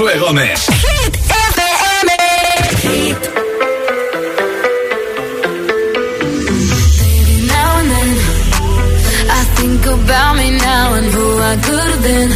Josué 0.00 0.18
Gómez. 0.18 0.66
Now 7.46 7.70
and 7.80 7.90
then, 7.90 8.10
I 9.28 9.44
think 9.56 9.84
about 9.84 10.36
me 10.36 10.50
now 10.56 10.94
and 10.94 11.06
who 11.06 11.38
I 11.38 11.56
could 11.66 11.88
have 11.92 12.02
been. 12.02 12.32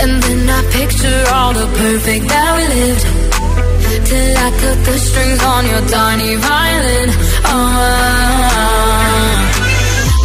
And 0.00 0.22
then 0.22 0.50
I 0.50 0.62
picture 0.72 1.24
all 1.32 1.52
the 1.54 1.66
perfect 1.80 2.28
that 2.28 2.50
we 2.56 2.64
lived. 2.76 3.06
Till 4.08 4.36
I 4.36 4.50
cut 4.60 4.78
the 4.84 4.98
strings 4.98 5.42
on 5.42 5.66
your 5.72 5.82
tiny 5.88 6.36
violin. 6.36 7.08
Oh, 7.48 7.60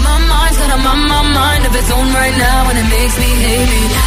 my 0.03 0.17
mind's 0.27 0.57
got 0.59 0.71
a 0.75 0.77
my, 0.83 0.93
my 1.07 1.21
mind 1.39 1.65
of 1.67 1.73
its 1.73 1.89
own 1.89 2.07
right 2.11 2.35
now, 2.37 2.69
and 2.69 2.77
it 2.79 2.87
makes 2.89 3.15
me 3.17 3.29
hate 3.47 3.69
me. 3.69 4.06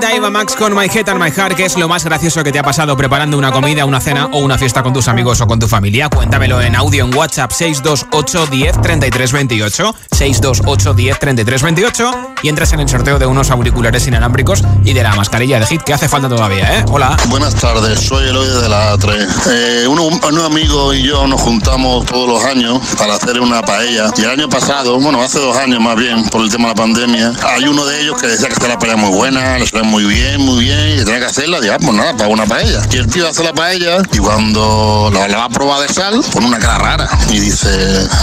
20 0.00 0.06
de 0.06 0.12
Hit 0.12 0.12
30, 0.12 0.12
Eva 0.16 0.30
Max 0.30 0.54
con 0.56 0.74
My 0.74 0.86
Head 0.86 1.08
and 1.08 1.22
My 1.22 1.30
Heart, 1.30 1.56
que 1.56 1.64
es 1.64 1.76
lo 1.76 1.88
más 1.88 2.04
gracioso 2.04 2.42
que 2.42 2.52
te 2.52 2.58
ha 2.58 2.62
pasado 2.62 2.96
preparando 2.96 3.36
una 3.38 3.50
comida, 3.52 3.84
una 3.84 4.00
cena 4.00 4.26
o 4.32 4.38
una 4.38 4.56
fiesta 4.58 4.82
con 4.82 4.92
tus 4.92 5.08
amigos 5.08 5.40
o 5.40 5.46
con 5.46 5.58
tu 5.58 5.68
familia. 5.68 6.08
Cuéntamelo 6.08 6.60
en 6.60 6.74
audio 6.76 7.04
en 7.04 7.14
WhatsApp 7.14 7.50
628 7.52 8.46
10 8.46 8.80
33 8.82 9.32
28, 9.32 9.94
628 10.12 10.94
10 10.94 11.18
33 11.18 11.62
28 11.62 12.10
y 12.42 12.48
entras 12.48 12.72
en 12.72 12.80
el 12.80 12.88
sorteo 12.88 13.18
de 13.18 13.26
unos 13.26 13.50
auriculares 13.50 14.06
inalámbricos 14.06 14.62
y 14.84 14.92
de 14.94 15.02
la 15.02 15.14
mascarilla 15.14 15.60
de 15.60 15.66
Hit 15.66 15.82
que 15.82 15.92
hace 15.92 16.08
falta 16.08 16.28
todavía, 16.28 16.78
¿eh? 16.78 16.84
Hola. 16.90 17.16
Buenas 17.28 17.54
tardes, 17.54 18.00
soy 18.00 18.28
Eloy 18.28 18.46
de 18.48 18.68
la 18.68 18.94
A3. 18.94 19.28
Eh, 19.50 19.86
uno- 19.88 20.04
un 20.04 20.38
amigo 20.40 20.94
y 20.94 21.02
yo 21.02 21.26
nos 21.26 21.40
juntamos 21.40 22.06
todos 22.06 22.28
los 22.28 22.44
años 22.44 22.78
para 22.96 23.14
hacer 23.14 23.40
una 23.40 23.62
paella. 23.62 24.10
Y 24.16 24.22
el 24.22 24.30
año 24.30 24.48
pasado, 24.48 24.98
bueno, 25.00 25.20
hace 25.22 25.38
dos 25.38 25.56
años 25.56 25.80
más 25.80 25.96
bien, 25.96 26.24
por 26.30 26.42
el 26.42 26.50
tema 26.50 26.68
de 26.68 26.74
la 26.74 26.74
pandemia, 26.82 27.32
hay 27.54 27.64
uno 27.66 27.84
de 27.84 28.00
ellos 28.02 28.20
que 28.20 28.26
decía 28.28 28.48
que 28.48 28.54
hacía 28.54 28.68
la 28.68 28.78
paella 28.78 28.96
muy 28.96 29.10
buena, 29.10 29.58
le 29.58 29.82
muy 29.90 30.04
bien, 30.04 30.40
muy 30.40 30.64
bien, 30.64 31.00
y 31.00 31.04
tenía 31.04 31.18
que 31.18 31.26
hacerla, 31.26 31.60
digamos, 31.60 31.92
nada, 31.92 32.16
para 32.16 32.28
una 32.28 32.46
paella. 32.46 32.80
Y 32.92 32.98
el 32.98 33.08
tío 33.08 33.28
hace 33.28 33.42
la 33.42 33.52
paella 33.52 33.98
y 34.12 34.18
cuando 34.18 35.10
la, 35.12 35.26
la 35.26 35.36
va 35.36 35.44
a 35.46 35.48
probar 35.48 35.80
de 35.80 35.92
sal, 35.92 36.22
pone 36.32 36.46
una 36.46 36.60
cara 36.60 36.78
rara 36.78 37.08
y 37.28 37.40
dice, 37.40 37.68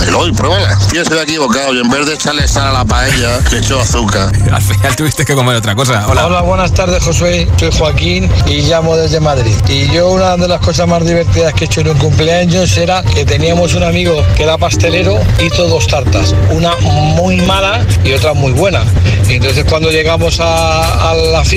Eloy, 0.07 0.31
pruébala. 0.31 0.77
Y 0.93 0.95
se 0.95 1.01
había 1.11 1.23
equivocado 1.23 1.73
y 1.73 1.81
en 1.81 1.89
vez 1.89 2.05
de 2.05 2.13
echarle 2.13 2.47
sal 2.47 2.67
a 2.67 2.71
la 2.71 2.85
paella, 2.85 3.39
le 3.51 3.57
echó 3.57 3.81
azúcar. 3.81 4.31
Al 4.51 4.61
final 4.61 4.95
tuviste 4.95 5.25
que 5.25 5.35
comer 5.35 5.57
otra 5.57 5.75
cosa. 5.75 6.07
Hola. 6.07 6.27
Hola, 6.27 6.41
buenas 6.41 6.73
tardes, 6.73 7.03
Josué. 7.03 7.49
Soy 7.59 7.71
Joaquín 7.77 8.31
y 8.45 8.61
llamo 8.61 8.95
desde 8.95 9.19
Madrid. 9.19 9.55
Y 9.67 9.91
yo 9.91 10.11
una 10.11 10.37
de 10.37 10.47
las 10.47 10.61
cosas 10.61 10.87
más 10.87 11.05
divertidas 11.05 11.53
que 11.53 11.65
he 11.65 11.67
hecho 11.67 11.81
en 11.81 11.89
un 11.89 11.97
cumpleaños 11.97 12.77
era 12.77 13.03
que 13.03 13.25
teníamos 13.25 13.75
un 13.75 13.83
amigo 13.83 14.23
que 14.37 14.43
era 14.43 14.57
pastelero, 14.57 15.19
hizo 15.45 15.67
dos 15.67 15.85
tartas, 15.87 16.33
una 16.49 16.71
muy 16.77 17.41
mala 17.41 17.85
y 18.05 18.13
otra 18.13 18.33
muy 18.33 18.53
buena. 18.53 18.85
Y 19.27 19.33
entonces 19.33 19.65
cuando 19.65 19.91
llegamos 19.91 20.39
a 20.39 21.13
la 21.13 21.43
fiesta, 21.43 21.56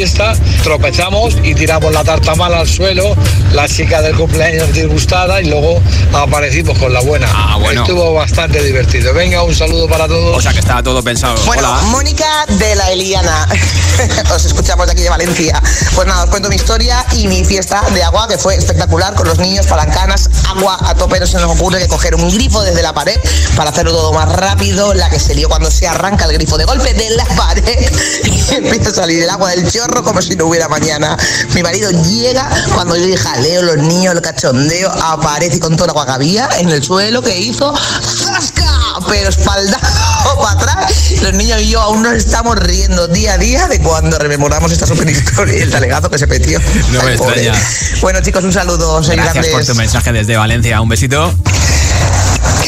tropezamos 0.62 1.36
y 1.42 1.54
tiramos 1.54 1.92
la 1.92 2.02
tarta 2.02 2.34
mala 2.34 2.60
al 2.60 2.68
suelo, 2.68 3.14
la 3.52 3.68
chica 3.68 4.00
del 4.00 4.16
cumpleaños 4.16 4.72
disgustada 4.72 5.42
y 5.42 5.46
luego 5.50 5.82
aparecimos 6.14 6.78
con 6.78 6.92
la 6.92 7.00
buena. 7.00 7.28
Ah, 7.30 7.58
bueno. 7.60 7.82
Estuvo 7.82 8.14
bastante 8.14 8.62
divertido. 8.62 9.12
Venga, 9.12 9.42
un 9.42 9.54
saludo 9.54 9.88
para 9.88 10.08
todos. 10.08 10.38
O 10.38 10.40
sea 10.40 10.52
que 10.52 10.60
estaba 10.60 10.82
todo 10.82 11.02
pensado. 11.02 11.36
Bueno, 11.44 11.68
Hola. 11.70 11.82
Mónica 11.88 12.46
de 12.48 12.74
la 12.76 12.90
Eliana. 12.90 13.46
os 14.34 14.44
escuchamos 14.46 14.86
de 14.86 14.92
aquí 14.92 15.02
de 15.02 15.10
Valencia. 15.10 15.62
Pues 15.94 16.06
nada, 16.08 16.24
os 16.24 16.30
cuento 16.30 16.48
mi 16.48 16.56
historia 16.56 17.04
y 17.12 17.26
mi 17.26 17.44
fiesta 17.44 17.82
de 17.92 18.02
agua, 18.02 18.26
que 18.26 18.38
fue 18.38 18.54
espectacular 18.54 19.14
con 19.14 19.28
los 19.28 19.38
niños, 19.38 19.66
palancanas, 19.66 20.30
agua 20.48 20.78
a 20.80 20.94
tope. 20.94 21.20
No 21.20 21.26
se 21.26 21.38
nos 21.38 21.50
ocurre 21.50 21.78
que 21.78 21.88
coger 21.88 22.14
un 22.14 22.32
grifo 22.32 22.62
desde 22.62 22.82
la 22.82 22.94
pared 22.94 23.18
para 23.54 23.68
hacerlo 23.68 23.92
todo 23.92 24.14
más 24.14 24.32
rápido. 24.32 24.94
La 24.94 25.10
que 25.10 25.20
se 25.20 25.34
lió 25.34 25.50
cuando 25.50 25.70
se 25.70 25.86
arranca 25.86 26.24
el 26.24 26.32
grifo 26.32 26.56
de 26.56 26.64
golpe 26.64 26.94
de 26.94 27.10
la 27.10 27.26
pared 27.26 27.92
y 28.24 28.54
empieza 28.54 28.88
a 28.88 28.94
salir 28.94 29.22
el 29.22 29.28
agua 29.28 29.50
del 29.50 29.70
chorro 29.70 29.89
como 30.02 30.22
si 30.22 30.36
no 30.36 30.46
hubiera 30.46 30.68
mañana. 30.68 31.16
Mi 31.54 31.62
marido 31.62 31.90
llega 31.90 32.48
cuando 32.74 32.96
yo 32.96 33.04
dije 33.04 33.18
jaleo, 33.18 33.62
los 33.62 33.78
niños, 33.78 34.14
el 34.14 34.20
cachondeo, 34.20 34.90
aparece 34.90 35.60
con 35.60 35.76
toda 35.76 35.92
la 35.92 36.00
había 36.12 36.48
en 36.58 36.70
el 36.70 36.82
suelo 36.82 37.22
que 37.22 37.38
hizo 37.38 37.74
¡zasca! 37.76 38.64
pero 39.08 39.28
espalda 39.28 39.78
para 40.42 40.50
atrás. 40.50 41.12
Los 41.22 41.34
niños 41.34 41.60
y 41.62 41.70
yo 41.70 41.80
aún 41.80 42.02
nos 42.02 42.14
estamos 42.14 42.56
riendo 42.56 43.08
día 43.08 43.34
a 43.34 43.38
día 43.38 43.68
de 43.68 43.80
cuando 43.80 44.18
rememoramos 44.18 44.72
esta 44.72 44.86
super 44.86 45.08
historia 45.08 45.58
y 45.58 45.60
el 45.62 45.70
talegazo 45.70 46.10
que 46.10 46.18
se 46.18 46.26
metió. 46.26 46.60
No 46.92 47.02
me 47.02 47.10
Ay, 47.10 47.16
extraña. 47.16 47.52
Bueno, 48.00 48.20
chicos, 48.20 48.44
un 48.44 48.52
saludo. 48.52 49.02
Soy 49.02 49.16
Gracias 49.16 49.48
por 49.48 49.64
tu 49.64 49.74
mensaje 49.74 50.12
desde 50.12 50.36
Valencia. 50.36 50.80
Un 50.80 50.88
besito. 50.88 51.32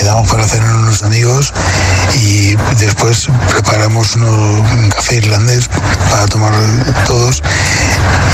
Quedamos 0.03 0.28
para 0.28 0.48
cenar 0.48 0.74
unos 0.74 1.05
amigos 1.05 1.55
y 2.24 2.57
después 2.80 3.28
preparamos 3.53 4.16
un 4.16 4.90
café 4.90 5.18
irlandés 5.18 5.68
para 6.11 6.26
tomar 6.26 6.53
todos 7.07 7.40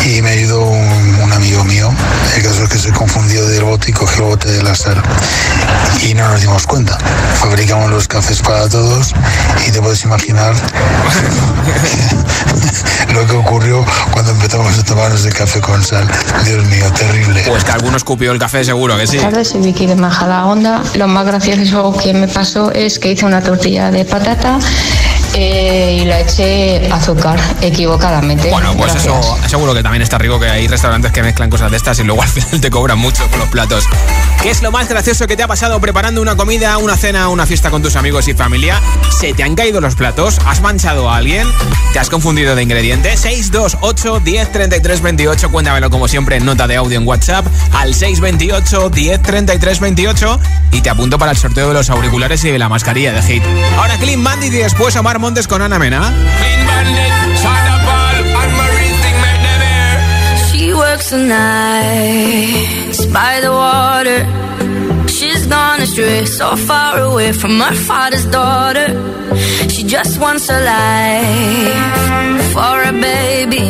y 0.04 0.22
me 0.22 0.30
ayudó 0.30 0.62
un, 0.62 1.18
un 1.22 1.32
amigo 1.32 1.64
mío. 1.64 1.90
El 2.36 2.42
caso 2.42 2.64
es 2.64 2.68
que 2.68 2.78
se 2.78 2.92
confundió 2.92 3.46
del 3.46 3.64
bote 3.64 3.90
y 3.90 3.92
cogió 3.92 4.24
el 4.24 4.30
bote 4.30 4.50
de 4.50 4.62
la 4.62 4.74
sal 4.74 5.02
y 6.02 6.14
no 6.14 6.28
nos 6.28 6.40
dimos 6.40 6.66
cuenta. 6.66 6.98
Fabricamos 7.40 7.90
los 7.90 8.08
cafés 8.08 8.40
para 8.40 8.68
todos 8.68 9.14
y 9.66 9.70
te 9.70 9.80
puedes 9.80 10.02
imaginar 10.04 10.54
lo 13.14 13.26
que 13.26 13.32
ocurrió 13.34 13.84
cuando 14.10 14.32
empezamos 14.32 14.78
a 14.78 14.84
tomarnos 14.84 15.24
el 15.24 15.34
café 15.34 15.60
con 15.60 15.82
sal. 15.82 16.08
Dios 16.44 16.64
mío, 16.66 16.84
terrible. 16.96 17.42
Pues 17.46 17.64
que 17.64 17.72
alguno 17.72 17.96
escupió 17.96 18.32
el 18.32 18.38
café, 18.38 18.64
seguro 18.64 18.96
que 18.96 19.06
sí. 19.06 19.16
Buenas 19.16 19.32
tardes, 19.32 19.48
soy 19.48 19.60
Vicky 19.60 19.86
de 19.86 19.96
Majadahonda. 19.96 20.82
Lo 20.94 21.08
más 21.08 21.26
gracioso 21.26 21.96
que 21.96 22.14
me 22.14 22.28
pasó 22.28 22.72
es 22.72 22.98
que 22.98 23.12
hice 23.12 23.24
una 23.24 23.42
tortilla 23.42 23.90
de 23.90 24.04
patata 24.04 24.58
eh, 25.35 25.99
y 26.01 26.05
la 26.05 26.20
eché 26.20 26.91
azúcar 26.93 27.39
equivocadamente. 27.61 28.51
Bueno, 28.51 28.74
pues 28.76 28.93
Gracias. 28.93 29.14
eso 29.14 29.39
seguro 29.49 29.74
que 29.74 29.83
también 29.83 30.03
está 30.03 30.18
rico 30.18 30.39
que 30.39 30.47
hay 30.47 30.68
restaurantes 30.68 31.12
que 31.12 31.22
mezclan 31.22 31.51
cosas 31.51 31.70
de 31.70 31.76
estas 31.76 31.99
y 31.99 32.05
luego 32.05 32.22
al 32.22 32.29
final 32.29 32.61
te 32.61 32.70
cobran 32.70 32.99
mucho 32.99 33.26
por 33.29 33.39
los 33.39 33.49
platos. 33.49 33.85
¿Qué 34.43 34.51
es 34.51 34.62
lo 34.62 34.70
más 34.70 34.89
gracioso 34.89 35.26
que 35.26 35.37
te 35.37 35.43
ha 35.43 35.49
pasado 35.49 35.81
preparando 35.81 36.22
una 36.22 36.37
comida, 36.37 36.79
una 36.79 36.97
cena, 36.97 37.29
una 37.29 37.47
fiesta 37.47 37.70
con 37.70 37.83
tus 37.83 37.97
amigos 37.97 38.29
y 38.29 38.35
familia? 38.35 38.81
¿Se 39.18 39.33
te 39.33 39.43
han 39.43 39.55
caído 39.55 39.81
los 39.81 39.95
platos? 39.95 40.39
¿Has 40.47 40.61
manchado 40.61 41.11
a 41.11 41.16
alguien? 41.16 41.47
¿Te 41.93 41.99
has 41.99 42.09
confundido 42.09 42.55
de 42.55 42.62
ingredientes? 42.62 43.20
628 43.20 44.20
10 44.20 44.53
33 44.53 45.03
28. 45.03 45.51
Cuéntamelo 45.51 45.91
como 45.91 46.09
siempre 46.09 46.37
en 46.37 46.45
nota 46.45 46.66
de 46.66 46.76
audio 46.76 46.99
en 46.99 47.07
WhatsApp 47.07 47.47
al 47.72 47.95
628 47.95 48.91
10 48.91 49.22
33 49.22 49.81
28 49.81 50.41
y 50.72 50.81
te 50.81 50.91
apunto 50.91 51.18
para 51.18 51.33
el 51.33 51.37
sorteo 51.37 51.68
de 51.68 51.74
los 51.74 51.91
auriculares 51.91 52.45
y 52.45 52.51
de 52.51 52.59
la 52.59 52.68
mascarilla 52.68 53.12
de 53.12 53.22
Hit. 53.22 53.43
Ahora 53.76 53.97
Clean 53.99 54.22
Bandit 54.22 54.53
y 54.53 54.59
después 54.59 54.95
Omar 54.97 55.17
Montes 55.18 55.48
con 55.48 55.60
Ana 55.62 55.78
Mena. 55.78 56.00
She 60.50 60.72
works 60.72 61.10
the 61.10 61.18
nights 61.18 63.06
by 63.06 63.40
the 63.40 63.50
water. 63.50 64.20
She's 65.08 65.46
gone 65.46 65.80
astray, 65.82 66.24
so 66.24 66.54
far 66.56 67.00
away 67.00 67.32
from 67.32 67.58
her 67.58 67.74
father's 67.74 68.26
daughter. 68.26 68.86
She 69.68 69.82
just 69.82 70.20
wants 70.20 70.48
a 70.48 70.60
life 70.60 72.52
for 72.54 72.76
a 72.90 72.92
baby. 72.92 73.66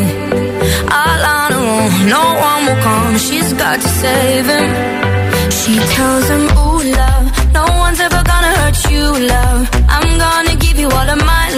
All 1.00 1.22
on 1.36 1.52
her 1.52 1.64
own, 1.76 2.08
no 2.08 2.24
one 2.48 2.66
will 2.66 2.82
come. 2.82 3.18
She's 3.18 3.52
got 3.54 3.80
to 3.80 3.88
save 3.88 4.46
him. 4.46 4.70
She 5.50 5.74
tells 5.96 6.28
him, 6.28 6.44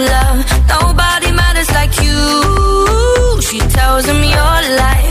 love. 0.05 0.39
Nobody 0.67 1.31
matters 1.31 1.69
like 1.71 1.93
you. 2.05 3.41
She 3.41 3.59
tells 3.59 4.05
him 4.05 4.23
your 4.23 4.57
life 4.83 5.10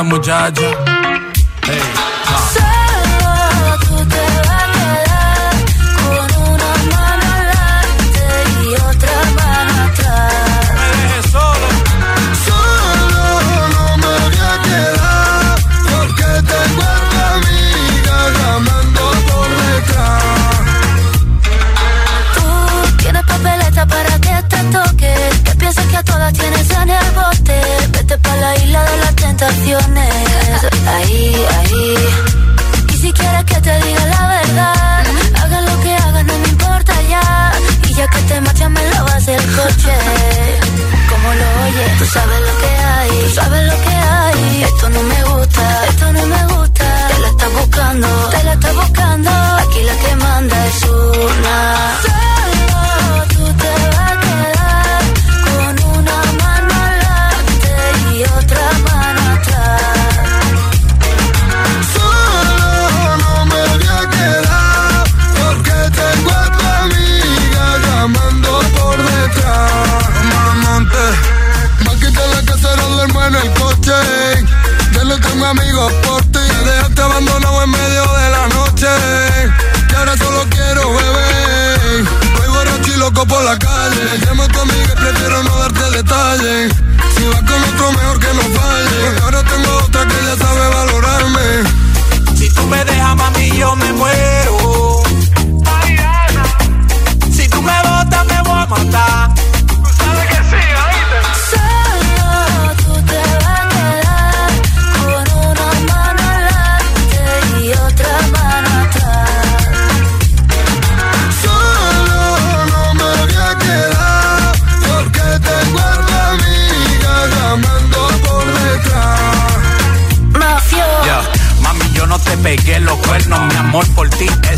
linda 0.00 0.04
muchacha 0.04 1.19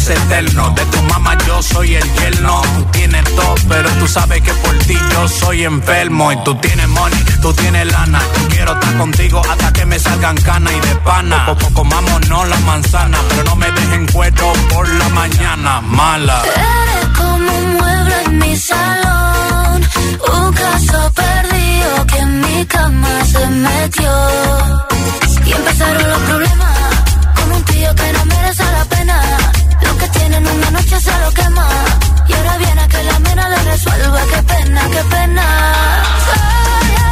eterno. 0.09 0.71
De 0.71 0.85
tu 0.87 1.03
mamá 1.03 1.37
yo 1.47 1.63
soy 1.63 1.95
el 1.95 2.13
yerno. 2.15 2.63
Tú 2.77 2.85
tienes 2.93 3.25
todo, 3.37 3.55
pero 3.69 3.89
tú 4.01 4.09
sabes 4.09 4.41
que 4.43 4.53
por 4.55 4.77
ti 4.79 4.97
yo 5.13 5.29
soy 5.29 5.65
enfermo. 5.65 6.33
Y 6.33 6.37
tú 6.45 6.55
tienes 6.57 6.89
money, 6.89 7.25
tú 7.41 7.53
tienes 7.53 7.87
lana. 7.93 8.21
Quiero 8.51 8.73
estar 8.73 8.97
contigo 8.97 9.43
hasta 9.51 9.73
que 9.73 9.87
me 9.87 9.99
salgan 9.99 10.37
canas 10.37 10.73
y 10.73 10.81
de 10.89 10.95
pana. 10.97 11.47
Poco 11.47 11.73
comámonos 11.75 12.49
la 12.49 12.59
manzana, 12.61 13.19
pero 13.29 13.45
no 13.45 13.57
me 13.57 13.71
dejen 13.71 14.07
cuero 14.09 14.53
por 14.73 14.89
la 14.89 15.09
mañana. 15.11 15.81
Mala. 15.83 16.43
Eres 16.45 17.07
como 17.17 17.59
un 17.59 17.75
mueble 17.75 18.23
en 18.27 18.39
mi 18.39 18.57
salón. 18.57 19.83
Un 20.35 20.53
caso 20.53 21.13
perdido 21.15 22.07
que 22.07 22.19
en 22.19 22.41
mi 22.41 22.67
cama 22.67 23.25
se 23.25 23.47
metió. 23.47 24.13
Y 25.47 25.53
empezaron 25.53 26.11
los 26.11 26.21
problemas. 26.21 26.79
Como 27.37 27.57
un 27.57 27.65
tío 27.65 27.95
que 27.95 28.13
no 28.13 28.25
merece 28.27 28.65
la 28.65 28.85
pena 28.85 29.22
que 30.03 30.19
tienen 30.19 30.47
una 30.47 30.71
noche 30.71 31.01
se 31.01 31.19
lo 31.21 31.31
quema. 31.33 31.69
Y 32.29 32.33
ahora 32.33 32.57
viene 32.59 32.81
a 32.81 32.89
que 32.89 33.03
la 33.05 33.19
mina 33.21 33.49
le 33.49 33.57
resuelva. 33.71 34.21
Qué 34.33 34.43
pena, 34.43 34.83
qué 34.91 35.03
pena. 35.15 35.45
Soy 36.27 37.12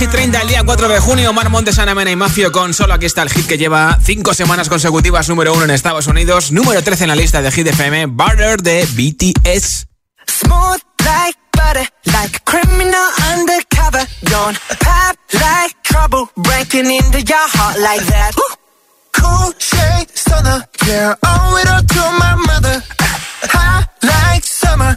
Hit 0.00 0.10
30 0.12 0.40
el 0.40 0.48
día 0.48 0.62
4 0.64 0.88
de 0.88 0.98
junio. 0.98 1.28
Omar 1.28 1.50
Montes, 1.50 1.78
Ana 1.78 1.94
Mena 1.94 2.10
y 2.10 2.16
Mafio 2.16 2.50
con 2.52 2.72
solo 2.72 2.94
aquí 2.94 3.04
está 3.04 3.20
el 3.20 3.28
hit 3.28 3.46
que 3.46 3.58
lleva 3.58 3.98
5 4.02 4.32
semanas 4.32 4.70
consecutivas 4.70 5.28
número 5.28 5.52
1 5.52 5.64
en 5.64 5.70
Estados 5.72 6.06
Unidos, 6.06 6.52
número 6.52 6.82
13 6.82 7.04
en 7.04 7.08
la 7.08 7.16
lista 7.16 7.42
de 7.42 7.52
Hit 7.52 7.66
FM, 7.66 8.06
Barter 8.06 8.62
de 8.62 8.86
BTS. 8.94 9.88
Smooth 10.26 10.80
like 11.04 11.38
butter, 11.52 11.86
like 12.06 12.34
a 12.34 12.40
criminal 12.46 13.08
undercover. 13.34 14.06
Don't 14.22 14.58
pop 14.80 15.18
like 15.34 15.76
trouble, 15.82 16.30
breaking 16.34 16.90
into 16.90 17.18
your 17.20 17.48
heart 17.52 17.78
like 17.78 18.02
that. 18.06 18.32
Cool 19.12 19.52
shade 19.58 20.08
stunner, 20.14 20.64
yeah, 20.86 21.14
owe 21.26 21.60
it 21.60 21.68
all 21.68 21.82
to 21.82 22.00
my 22.18 22.36
mother. 22.46 22.82
High 23.42 23.84
like 24.02 24.44
summer. 24.44 24.96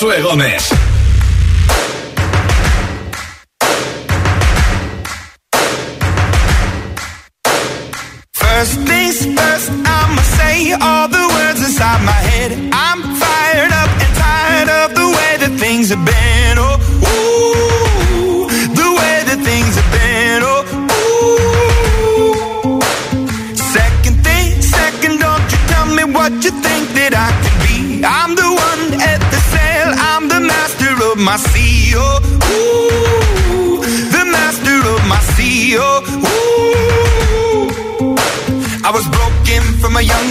Josué 0.00 0.22
Gómez. 0.22 0.79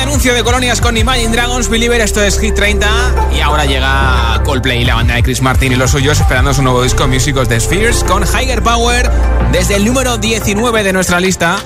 Anuncio 0.00 0.34
de 0.34 0.44
colonias 0.44 0.80
con 0.80 0.96
Imagine 0.96 1.32
Dragons, 1.32 1.68
Believer, 1.68 2.00
esto 2.00 2.22
es 2.22 2.38
Hit 2.38 2.54
30 2.54 2.88
y 3.36 3.40
ahora 3.40 3.64
llega 3.64 4.40
Coldplay, 4.44 4.84
la 4.84 4.94
banda 4.94 5.14
de 5.14 5.22
Chris 5.22 5.42
Martin 5.42 5.72
y 5.72 5.76
los 5.76 5.90
suyos 5.90 6.20
esperando 6.20 6.54
su 6.54 6.62
nuevo 6.62 6.82
disco 6.82 7.06
Músicos 7.08 7.48
de 7.48 7.58
Spheres 7.58 8.04
con 8.04 8.24
Higher 8.24 8.62
Power 8.62 9.10
desde 9.52 9.76
el 9.76 9.84
número 9.84 10.18
19 10.18 10.82
de 10.82 10.92
nuestra 10.92 11.20
lista. 11.20 11.58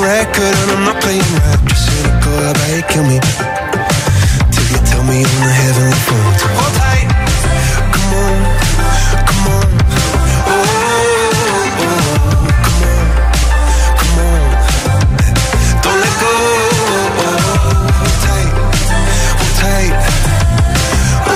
Record. 0.00 0.54
And 0.54 0.70
I'm 0.70 0.84
not 0.84 1.02
playing 1.02 1.93
whatever 2.34 2.64
they 2.72 2.82
kill 2.88 3.04
me. 3.04 3.18
Till 4.52 4.66
you 4.72 4.78
tell 4.90 5.04
me 5.04 5.18
on 5.24 5.40
the 5.46 5.52
heavenly 5.62 5.98
phone. 6.06 6.34
Hold 6.58 6.74
tight. 6.80 7.08
Come 7.94 8.12
on, 8.24 8.38
come 9.28 9.46
on. 9.54 9.68
Oh. 10.50 10.64
Come 11.78 11.92
on, 11.94 12.50
come 14.00 14.18
on 14.24 14.42
Don't 15.84 15.98
let 16.04 16.14
go. 16.22 16.32
Hold 18.00 18.16
tight, 18.24 18.50
hold 19.38 19.54
tight. 19.62 19.94
Oh, 21.28 21.32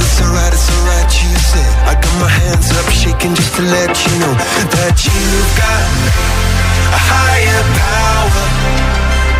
it's 0.00 0.18
alright, 0.22 0.52
it's 0.52 0.68
alright, 0.74 1.10
you 1.22 1.30
said. 1.50 1.72
I 1.86 1.94
got 1.94 2.14
my 2.20 2.28
hands 2.28 2.68
up 2.78 2.88
shaking 2.90 3.34
just 3.34 3.52
to 3.56 3.62
let 3.62 3.92
you 4.06 4.12
know 4.20 4.34
That 4.74 4.96
you've 5.04 5.52
got 5.58 5.88
a 6.92 6.98
higher 6.98 7.62
power. 7.78 8.79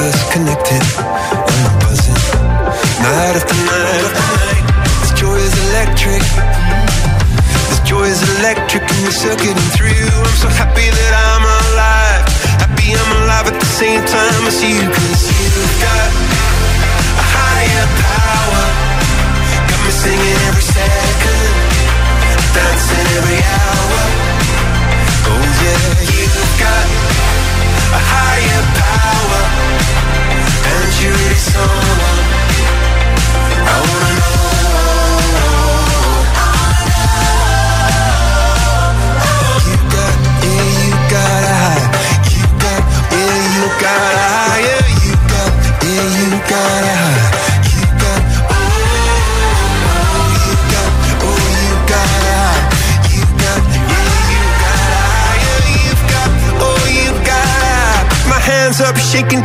universe 0.00 0.32
connected. 0.32 0.80
And 0.80 1.60
I'm 1.68 1.78
buzzing. 1.80 2.20
Night 3.04 3.36
after 3.36 3.56
night. 3.68 4.12
This 5.00 5.12
joy 5.20 5.36
is 5.36 5.54
electric. 5.68 6.22
This 7.68 7.80
joy 7.84 8.04
is 8.04 8.22
electric, 8.38 8.82
and 8.82 9.00
you're 9.02 9.12
circuiting 9.12 9.70
through. 9.76 10.08
I'm 10.24 10.38
so 10.40 10.48
happy 10.48 10.88
that 10.88 11.12
I'm 11.12 11.44
alive. 11.44 12.24
Happy 12.64 12.96
I'm 12.96 13.10
alive 13.24 13.46
at 13.52 13.58
the 13.60 13.70
same 13.80 14.00
time 14.04 14.42
as 14.48 14.62
you, 14.62 14.80
cause 14.80 15.22
you've 15.28 15.76
got 15.84 16.08
a 17.20 17.24
higher 17.36 17.86
power. 18.00 18.64
Got 19.68 19.80
me 19.84 19.92
singing 19.92 20.38
every 20.48 20.64
second, 20.64 21.52
dancing 22.56 23.08
every 23.18 23.40
hour. 23.44 24.00
Oh 25.28 25.44
yeah, 25.60 25.84
you've 26.08 26.56
got 26.60 26.99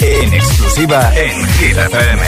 en 0.00 0.34
exclusiva 0.34 1.12
en 1.14 1.48
Hit 1.54 1.76
FM. 1.76 2.22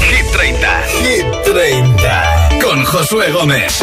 Hit 0.00 0.32
30. 0.32 0.82
Hit 1.02 1.26
30. 1.44 2.48
Con 2.62 2.84
Josué 2.84 3.32
Gómez. 3.32 3.82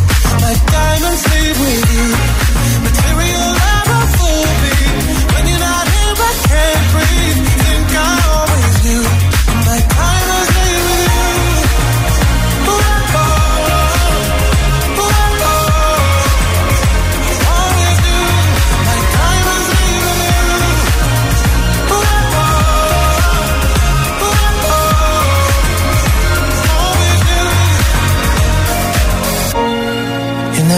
My 0.51 0.57
diamonds 0.65 1.23
leave 1.31 1.59
with 1.61 1.93
you. 1.93 2.50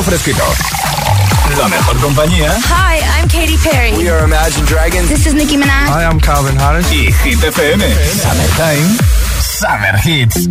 Algo 0.00 0.02
fresquito. 0.02 0.42
La 1.58 1.68
mejor 1.68 1.98
compañía. 2.00 2.52
Hi, 2.64 3.00
I'm 3.18 3.28
Katy 3.28 3.56
Perry. 3.58 3.92
We 3.96 4.08
are 4.08 4.24
Imagine 4.24 4.64
Dragons. 4.66 5.08
This 5.08 5.26
is 5.26 5.34
Nicki 5.34 5.56
Minaj. 5.56 5.88
Hi, 5.88 6.04
I'm 6.04 6.20
Calvin 6.20 6.56
Harris. 6.56 6.90
Y 6.90 7.12
Hit 7.24 7.42
FM. 7.42 7.80
Summertime. 8.22 8.98
Summer 9.40 9.96
Hits. 9.98 10.36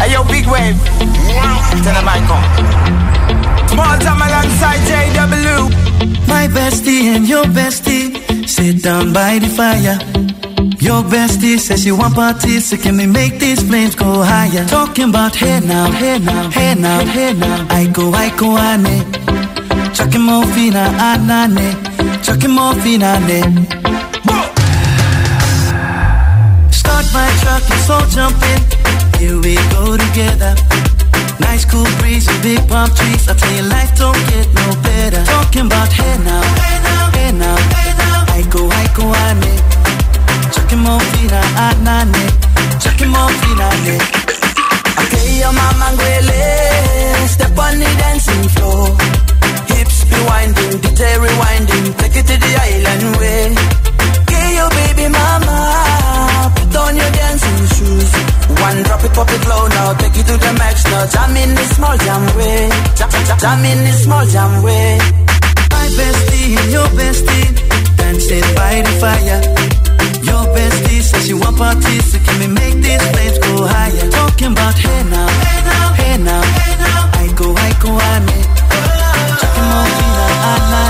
hey, 0.00 0.12
yo, 0.12 0.24
big 0.24 0.46
wave. 0.46 0.76
Tell 1.82 1.94
them 1.94 2.08
I 2.08 2.20
come. 2.28 2.44
Small 3.68 3.98
time 3.98 4.22
alongside 4.22 4.80
JW. 4.88 5.70
My 6.28 6.48
bestie 6.48 7.14
and 7.14 7.28
your 7.28 7.44
bestie 7.44 8.48
sit 8.48 8.82
down 8.82 9.12
by 9.12 9.38
the 9.38 9.48
fire. 9.48 9.98
Your 10.80 11.02
bestie 11.02 11.58
says 11.58 11.84
you 11.84 11.94
want 11.94 12.14
parties, 12.14 12.70
so 12.70 12.76
can 12.76 12.96
we 12.96 13.06
make 13.06 13.38
these 13.38 13.62
flames 13.62 13.94
go 13.94 14.22
higher? 14.22 14.64
Talking 14.66 15.10
about 15.10 15.36
hey 15.36 15.60
now, 15.60 15.90
hey 15.90 16.18
now, 16.18 16.48
hey 16.50 16.74
now, 16.74 17.04
hey 17.04 17.34
now. 17.34 17.66
I 17.68 17.86
go, 17.86 18.10
I 18.12 18.34
go, 18.36 18.56
ane. 18.56 19.04
Chucking 19.92 20.22
more 20.22 20.46
fina, 20.54 20.88
ah, 20.88 20.96
ah, 20.98 21.18
anane. 21.18 22.24
Chucking 22.24 22.50
more 22.50 22.74
fina, 22.82 23.12
ah, 23.16 23.26
ne. 23.28 23.40
Start 26.72 27.06
my 27.12 27.28
truck 27.42 27.64
and 27.70 27.82
so 27.84 27.96
jump 28.16 28.40
in. 28.52 28.60
Here 29.20 29.38
we 29.38 29.56
go 29.76 29.98
together. 29.98 30.56
Nice 31.40 31.66
cool 31.66 31.84
breeze 32.00 32.26
and 32.26 32.42
big 32.42 32.66
palm 32.68 32.88
trees. 32.96 33.28
I 33.28 33.34
tell 33.34 33.52
you, 33.52 33.68
life 33.68 33.92
don't 33.98 34.16
get 34.32 34.48
no 34.54 34.66
better. 34.82 35.22
Talking 35.24 35.66
about 35.66 35.92
hey 35.92 36.16
now, 36.24 36.42
hey 36.64 36.78
now, 36.88 37.10
hey 37.12 37.32
now, 37.32 37.56
hey 37.76 37.92
now. 38.00 38.24
I 38.32 38.42
go, 38.48 38.62
I 38.70 38.84
go, 38.96 39.04
ane. 39.28 40.09
Chucking 40.54 40.82
more 40.86 41.00
fina, 41.10 41.40
anane. 41.66 42.24
Chucking 42.82 43.10
more 43.14 43.30
fina, 43.40 43.68
ne. 43.84 43.96
Okay, 45.00 45.38
your 45.40 45.52
mama 45.52 45.86
ngwele. 45.94 46.42
Step 47.28 47.58
on 47.58 47.78
the 47.78 47.90
dancing 48.00 48.48
floor. 48.54 48.84
Hips 49.70 50.04
be 50.10 50.18
winding, 50.28 50.74
detail 50.82 51.20
rewinding. 51.20 51.86
Take 51.98 52.16
it 52.20 52.26
to 52.30 52.36
the 52.44 52.50
island 52.68 53.16
way. 53.20 53.42
Okay, 54.22 54.48
your 54.58 54.70
baby 54.78 55.06
mama. 55.08 55.58
Put 56.56 56.76
on 56.76 56.96
your 56.96 57.10
dancing 57.18 57.62
shoes. 57.74 58.10
One 58.60 58.82
drop 58.82 59.02
it, 59.04 59.12
pop 59.14 59.30
it 59.30 59.42
low 59.48 59.66
now. 59.68 59.94
Take 59.94 60.16
it 60.20 60.26
to 60.26 60.36
the 60.36 60.52
max 60.58 60.84
now. 60.90 61.06
Jam 61.06 61.36
in 61.36 61.54
the 61.54 61.64
small 61.74 61.96
jam 61.96 62.22
way. 62.36 62.68
Jam, 62.98 63.10
jam, 63.10 63.38
jam 63.38 63.64
in 63.64 63.78
the 63.86 63.92
small 64.02 64.26
jam 64.26 64.62
way. 64.62 64.98
My 65.72 65.86
bestie 65.96 66.58
and 66.60 66.72
your 66.72 66.88
bestie 66.98 67.48
dancing 67.96 68.48
by 68.54 68.82
the 68.82 68.92
fire. 69.00 69.69
Your 70.22 70.44
bestie 70.54 71.02
says 71.02 71.26
she 71.26 71.34
want 71.34 71.56
parties, 71.56 72.04
so 72.12 72.18
can 72.18 72.38
we 72.40 72.46
make 72.48 72.76
these 72.84 73.02
flames 73.10 73.38
go 73.38 73.66
higher? 73.66 74.10
Talking 74.10 74.52
about 74.52 74.74
hey 74.78 75.02
now, 75.04 75.28
hey 75.44 75.60
now, 75.64 75.92
hey 76.00 76.16
now, 76.18 76.42
hey 76.58 76.74
now. 76.78 77.20
I 77.22 77.26
go, 77.38 77.46
I 77.56 77.70
go, 77.82 77.90
ane. 78.12 78.40
Chucking 79.40 79.66
more 79.70 79.88
fina, 79.96 80.26
anane. 80.52 80.89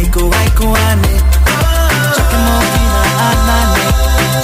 I 0.00 0.08
go, 0.08 0.32
I 0.32 0.48
go, 0.56 0.64
ane. 0.64 1.12
Chucking 2.16 2.40
more 2.48 2.64
fina, 2.72 3.00
anane. 3.20 3.84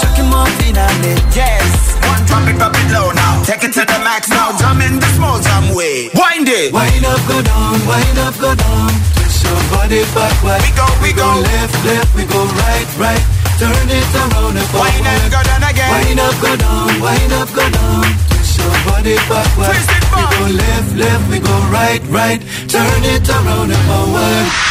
Chucking 0.04 0.28
more 0.28 0.50
fina, 0.60 0.84
ne. 1.00 1.16
Yes, 1.32 1.96
one 2.04 2.20
drop 2.28 2.44
it, 2.44 2.60
drop 2.60 2.76
it 2.76 2.92
low 2.92 3.08
now 3.16 3.40
Take 3.40 3.64
it 3.64 3.72
to 3.72 3.88
the 3.88 3.96
max 4.04 4.28
now, 4.28 4.52
jump 4.60 4.84
in 4.84 5.00
the 5.00 5.08
small 5.16 5.40
jam 5.40 5.72
way 5.72 6.12
Wind 6.12 6.44
it 6.44 6.76
Wind 6.76 7.08
up, 7.08 7.24
go 7.24 7.40
down, 7.40 7.72
wind 7.88 8.18
up, 8.20 8.36
go 8.36 8.52
down. 8.52 8.92
Twist 9.16 9.48
your 9.48 9.56
body 9.72 10.04
backward. 10.12 10.60
We 10.60 10.70
go, 10.76 10.86
we 11.00 11.10
go. 11.16 11.24
left, 11.24 11.76
left, 11.88 12.12
we 12.12 12.28
go 12.28 12.44
right, 12.60 12.88
right. 13.00 13.24
Turn 13.56 13.72
it 13.88 14.12
around 14.12 14.60
and 14.60 14.68
forward. 14.68 14.92
Wind 14.92 15.08
up, 15.08 15.24
go 15.32 15.40
down 15.40 15.64
again 15.64 15.88
Wind 15.88 16.20
up, 16.20 16.36
go 16.36 16.52
down, 16.52 17.00
wind 17.00 17.32
up, 17.32 17.48
go 17.56 17.64
down. 17.64 18.04
Twist 18.28 18.60
your 18.60 18.76
body 18.92 19.16
backward. 19.24 19.72
Twist 19.72 19.88
it 19.88 20.04
we 20.04 20.20
go 20.20 20.40
left, 20.52 20.90
left, 21.00 21.24
we 21.32 21.38
go 21.40 21.56
right, 21.72 22.04
right. 22.12 22.44
Turn 22.68 23.00
it 23.08 23.24
around 23.24 23.72
and 23.72 23.84
forward. 23.88 24.65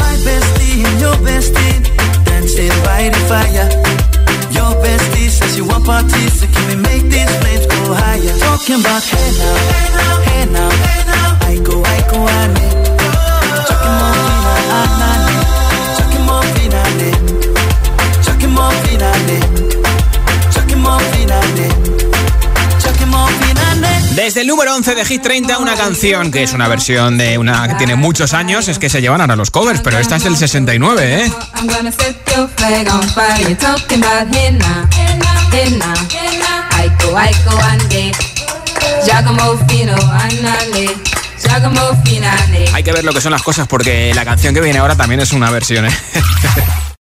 My 0.00 0.14
bestie 0.24 0.84
and 0.86 0.98
your 1.00 1.16
bestie 1.26 1.76
dancing 2.24 2.74
by 2.86 3.10
the 3.14 3.20
fire. 3.30 3.68
Your 4.56 4.72
bestie 4.82 5.28
says 5.30 5.56
you 5.56 5.64
want 5.66 5.84
parties, 5.84 6.40
so 6.40 6.46
can 6.46 6.64
we 6.68 6.76
make 6.88 7.04
these 7.14 7.32
flames 7.40 7.66
go 7.66 7.94
higher? 7.94 8.34
Talking 8.38 8.80
about 8.80 9.02
hey 9.02 9.30
now, 9.40 9.56
hey 9.68 10.44
now, 10.54 10.70
hey 10.84 11.02
now. 11.10 11.48
I 11.50 11.54
go, 11.66 11.74
I 11.84 11.98
go, 12.10 12.18
ane. 12.38 12.68
Chucking 13.68 13.96
more 14.00 14.14
fina, 14.16 14.97
Desde 24.18 24.40
el 24.40 24.48
número 24.48 24.74
11 24.74 24.96
de 24.96 25.04
Hit 25.04 25.22
30, 25.22 25.58
una 25.58 25.76
canción 25.76 26.32
que 26.32 26.42
es 26.42 26.52
una 26.52 26.66
versión 26.66 27.16
de 27.16 27.38
una 27.38 27.68
que 27.68 27.76
tiene 27.76 27.94
muchos 27.94 28.34
años, 28.34 28.66
es 28.66 28.80
que 28.80 28.88
se 28.88 29.00
llevan 29.00 29.20
ahora 29.20 29.36
los 29.36 29.52
covers, 29.52 29.80
pero 29.80 29.96
esta 30.00 30.16
es 30.16 30.24
del 30.24 30.36
69, 30.36 31.24
¿eh? 31.24 31.32
Hay 42.74 42.82
que 42.82 42.90
ver 42.90 43.04
lo 43.04 43.12
que 43.12 43.20
son 43.20 43.30
las 43.30 43.44
cosas 43.44 43.68
porque 43.68 44.12
la 44.16 44.24
canción 44.24 44.52
que 44.52 44.60
viene 44.60 44.80
ahora 44.80 44.96
también 44.96 45.20
es 45.20 45.30
una 45.30 45.52
versión, 45.52 45.86
¿eh? 45.86 45.92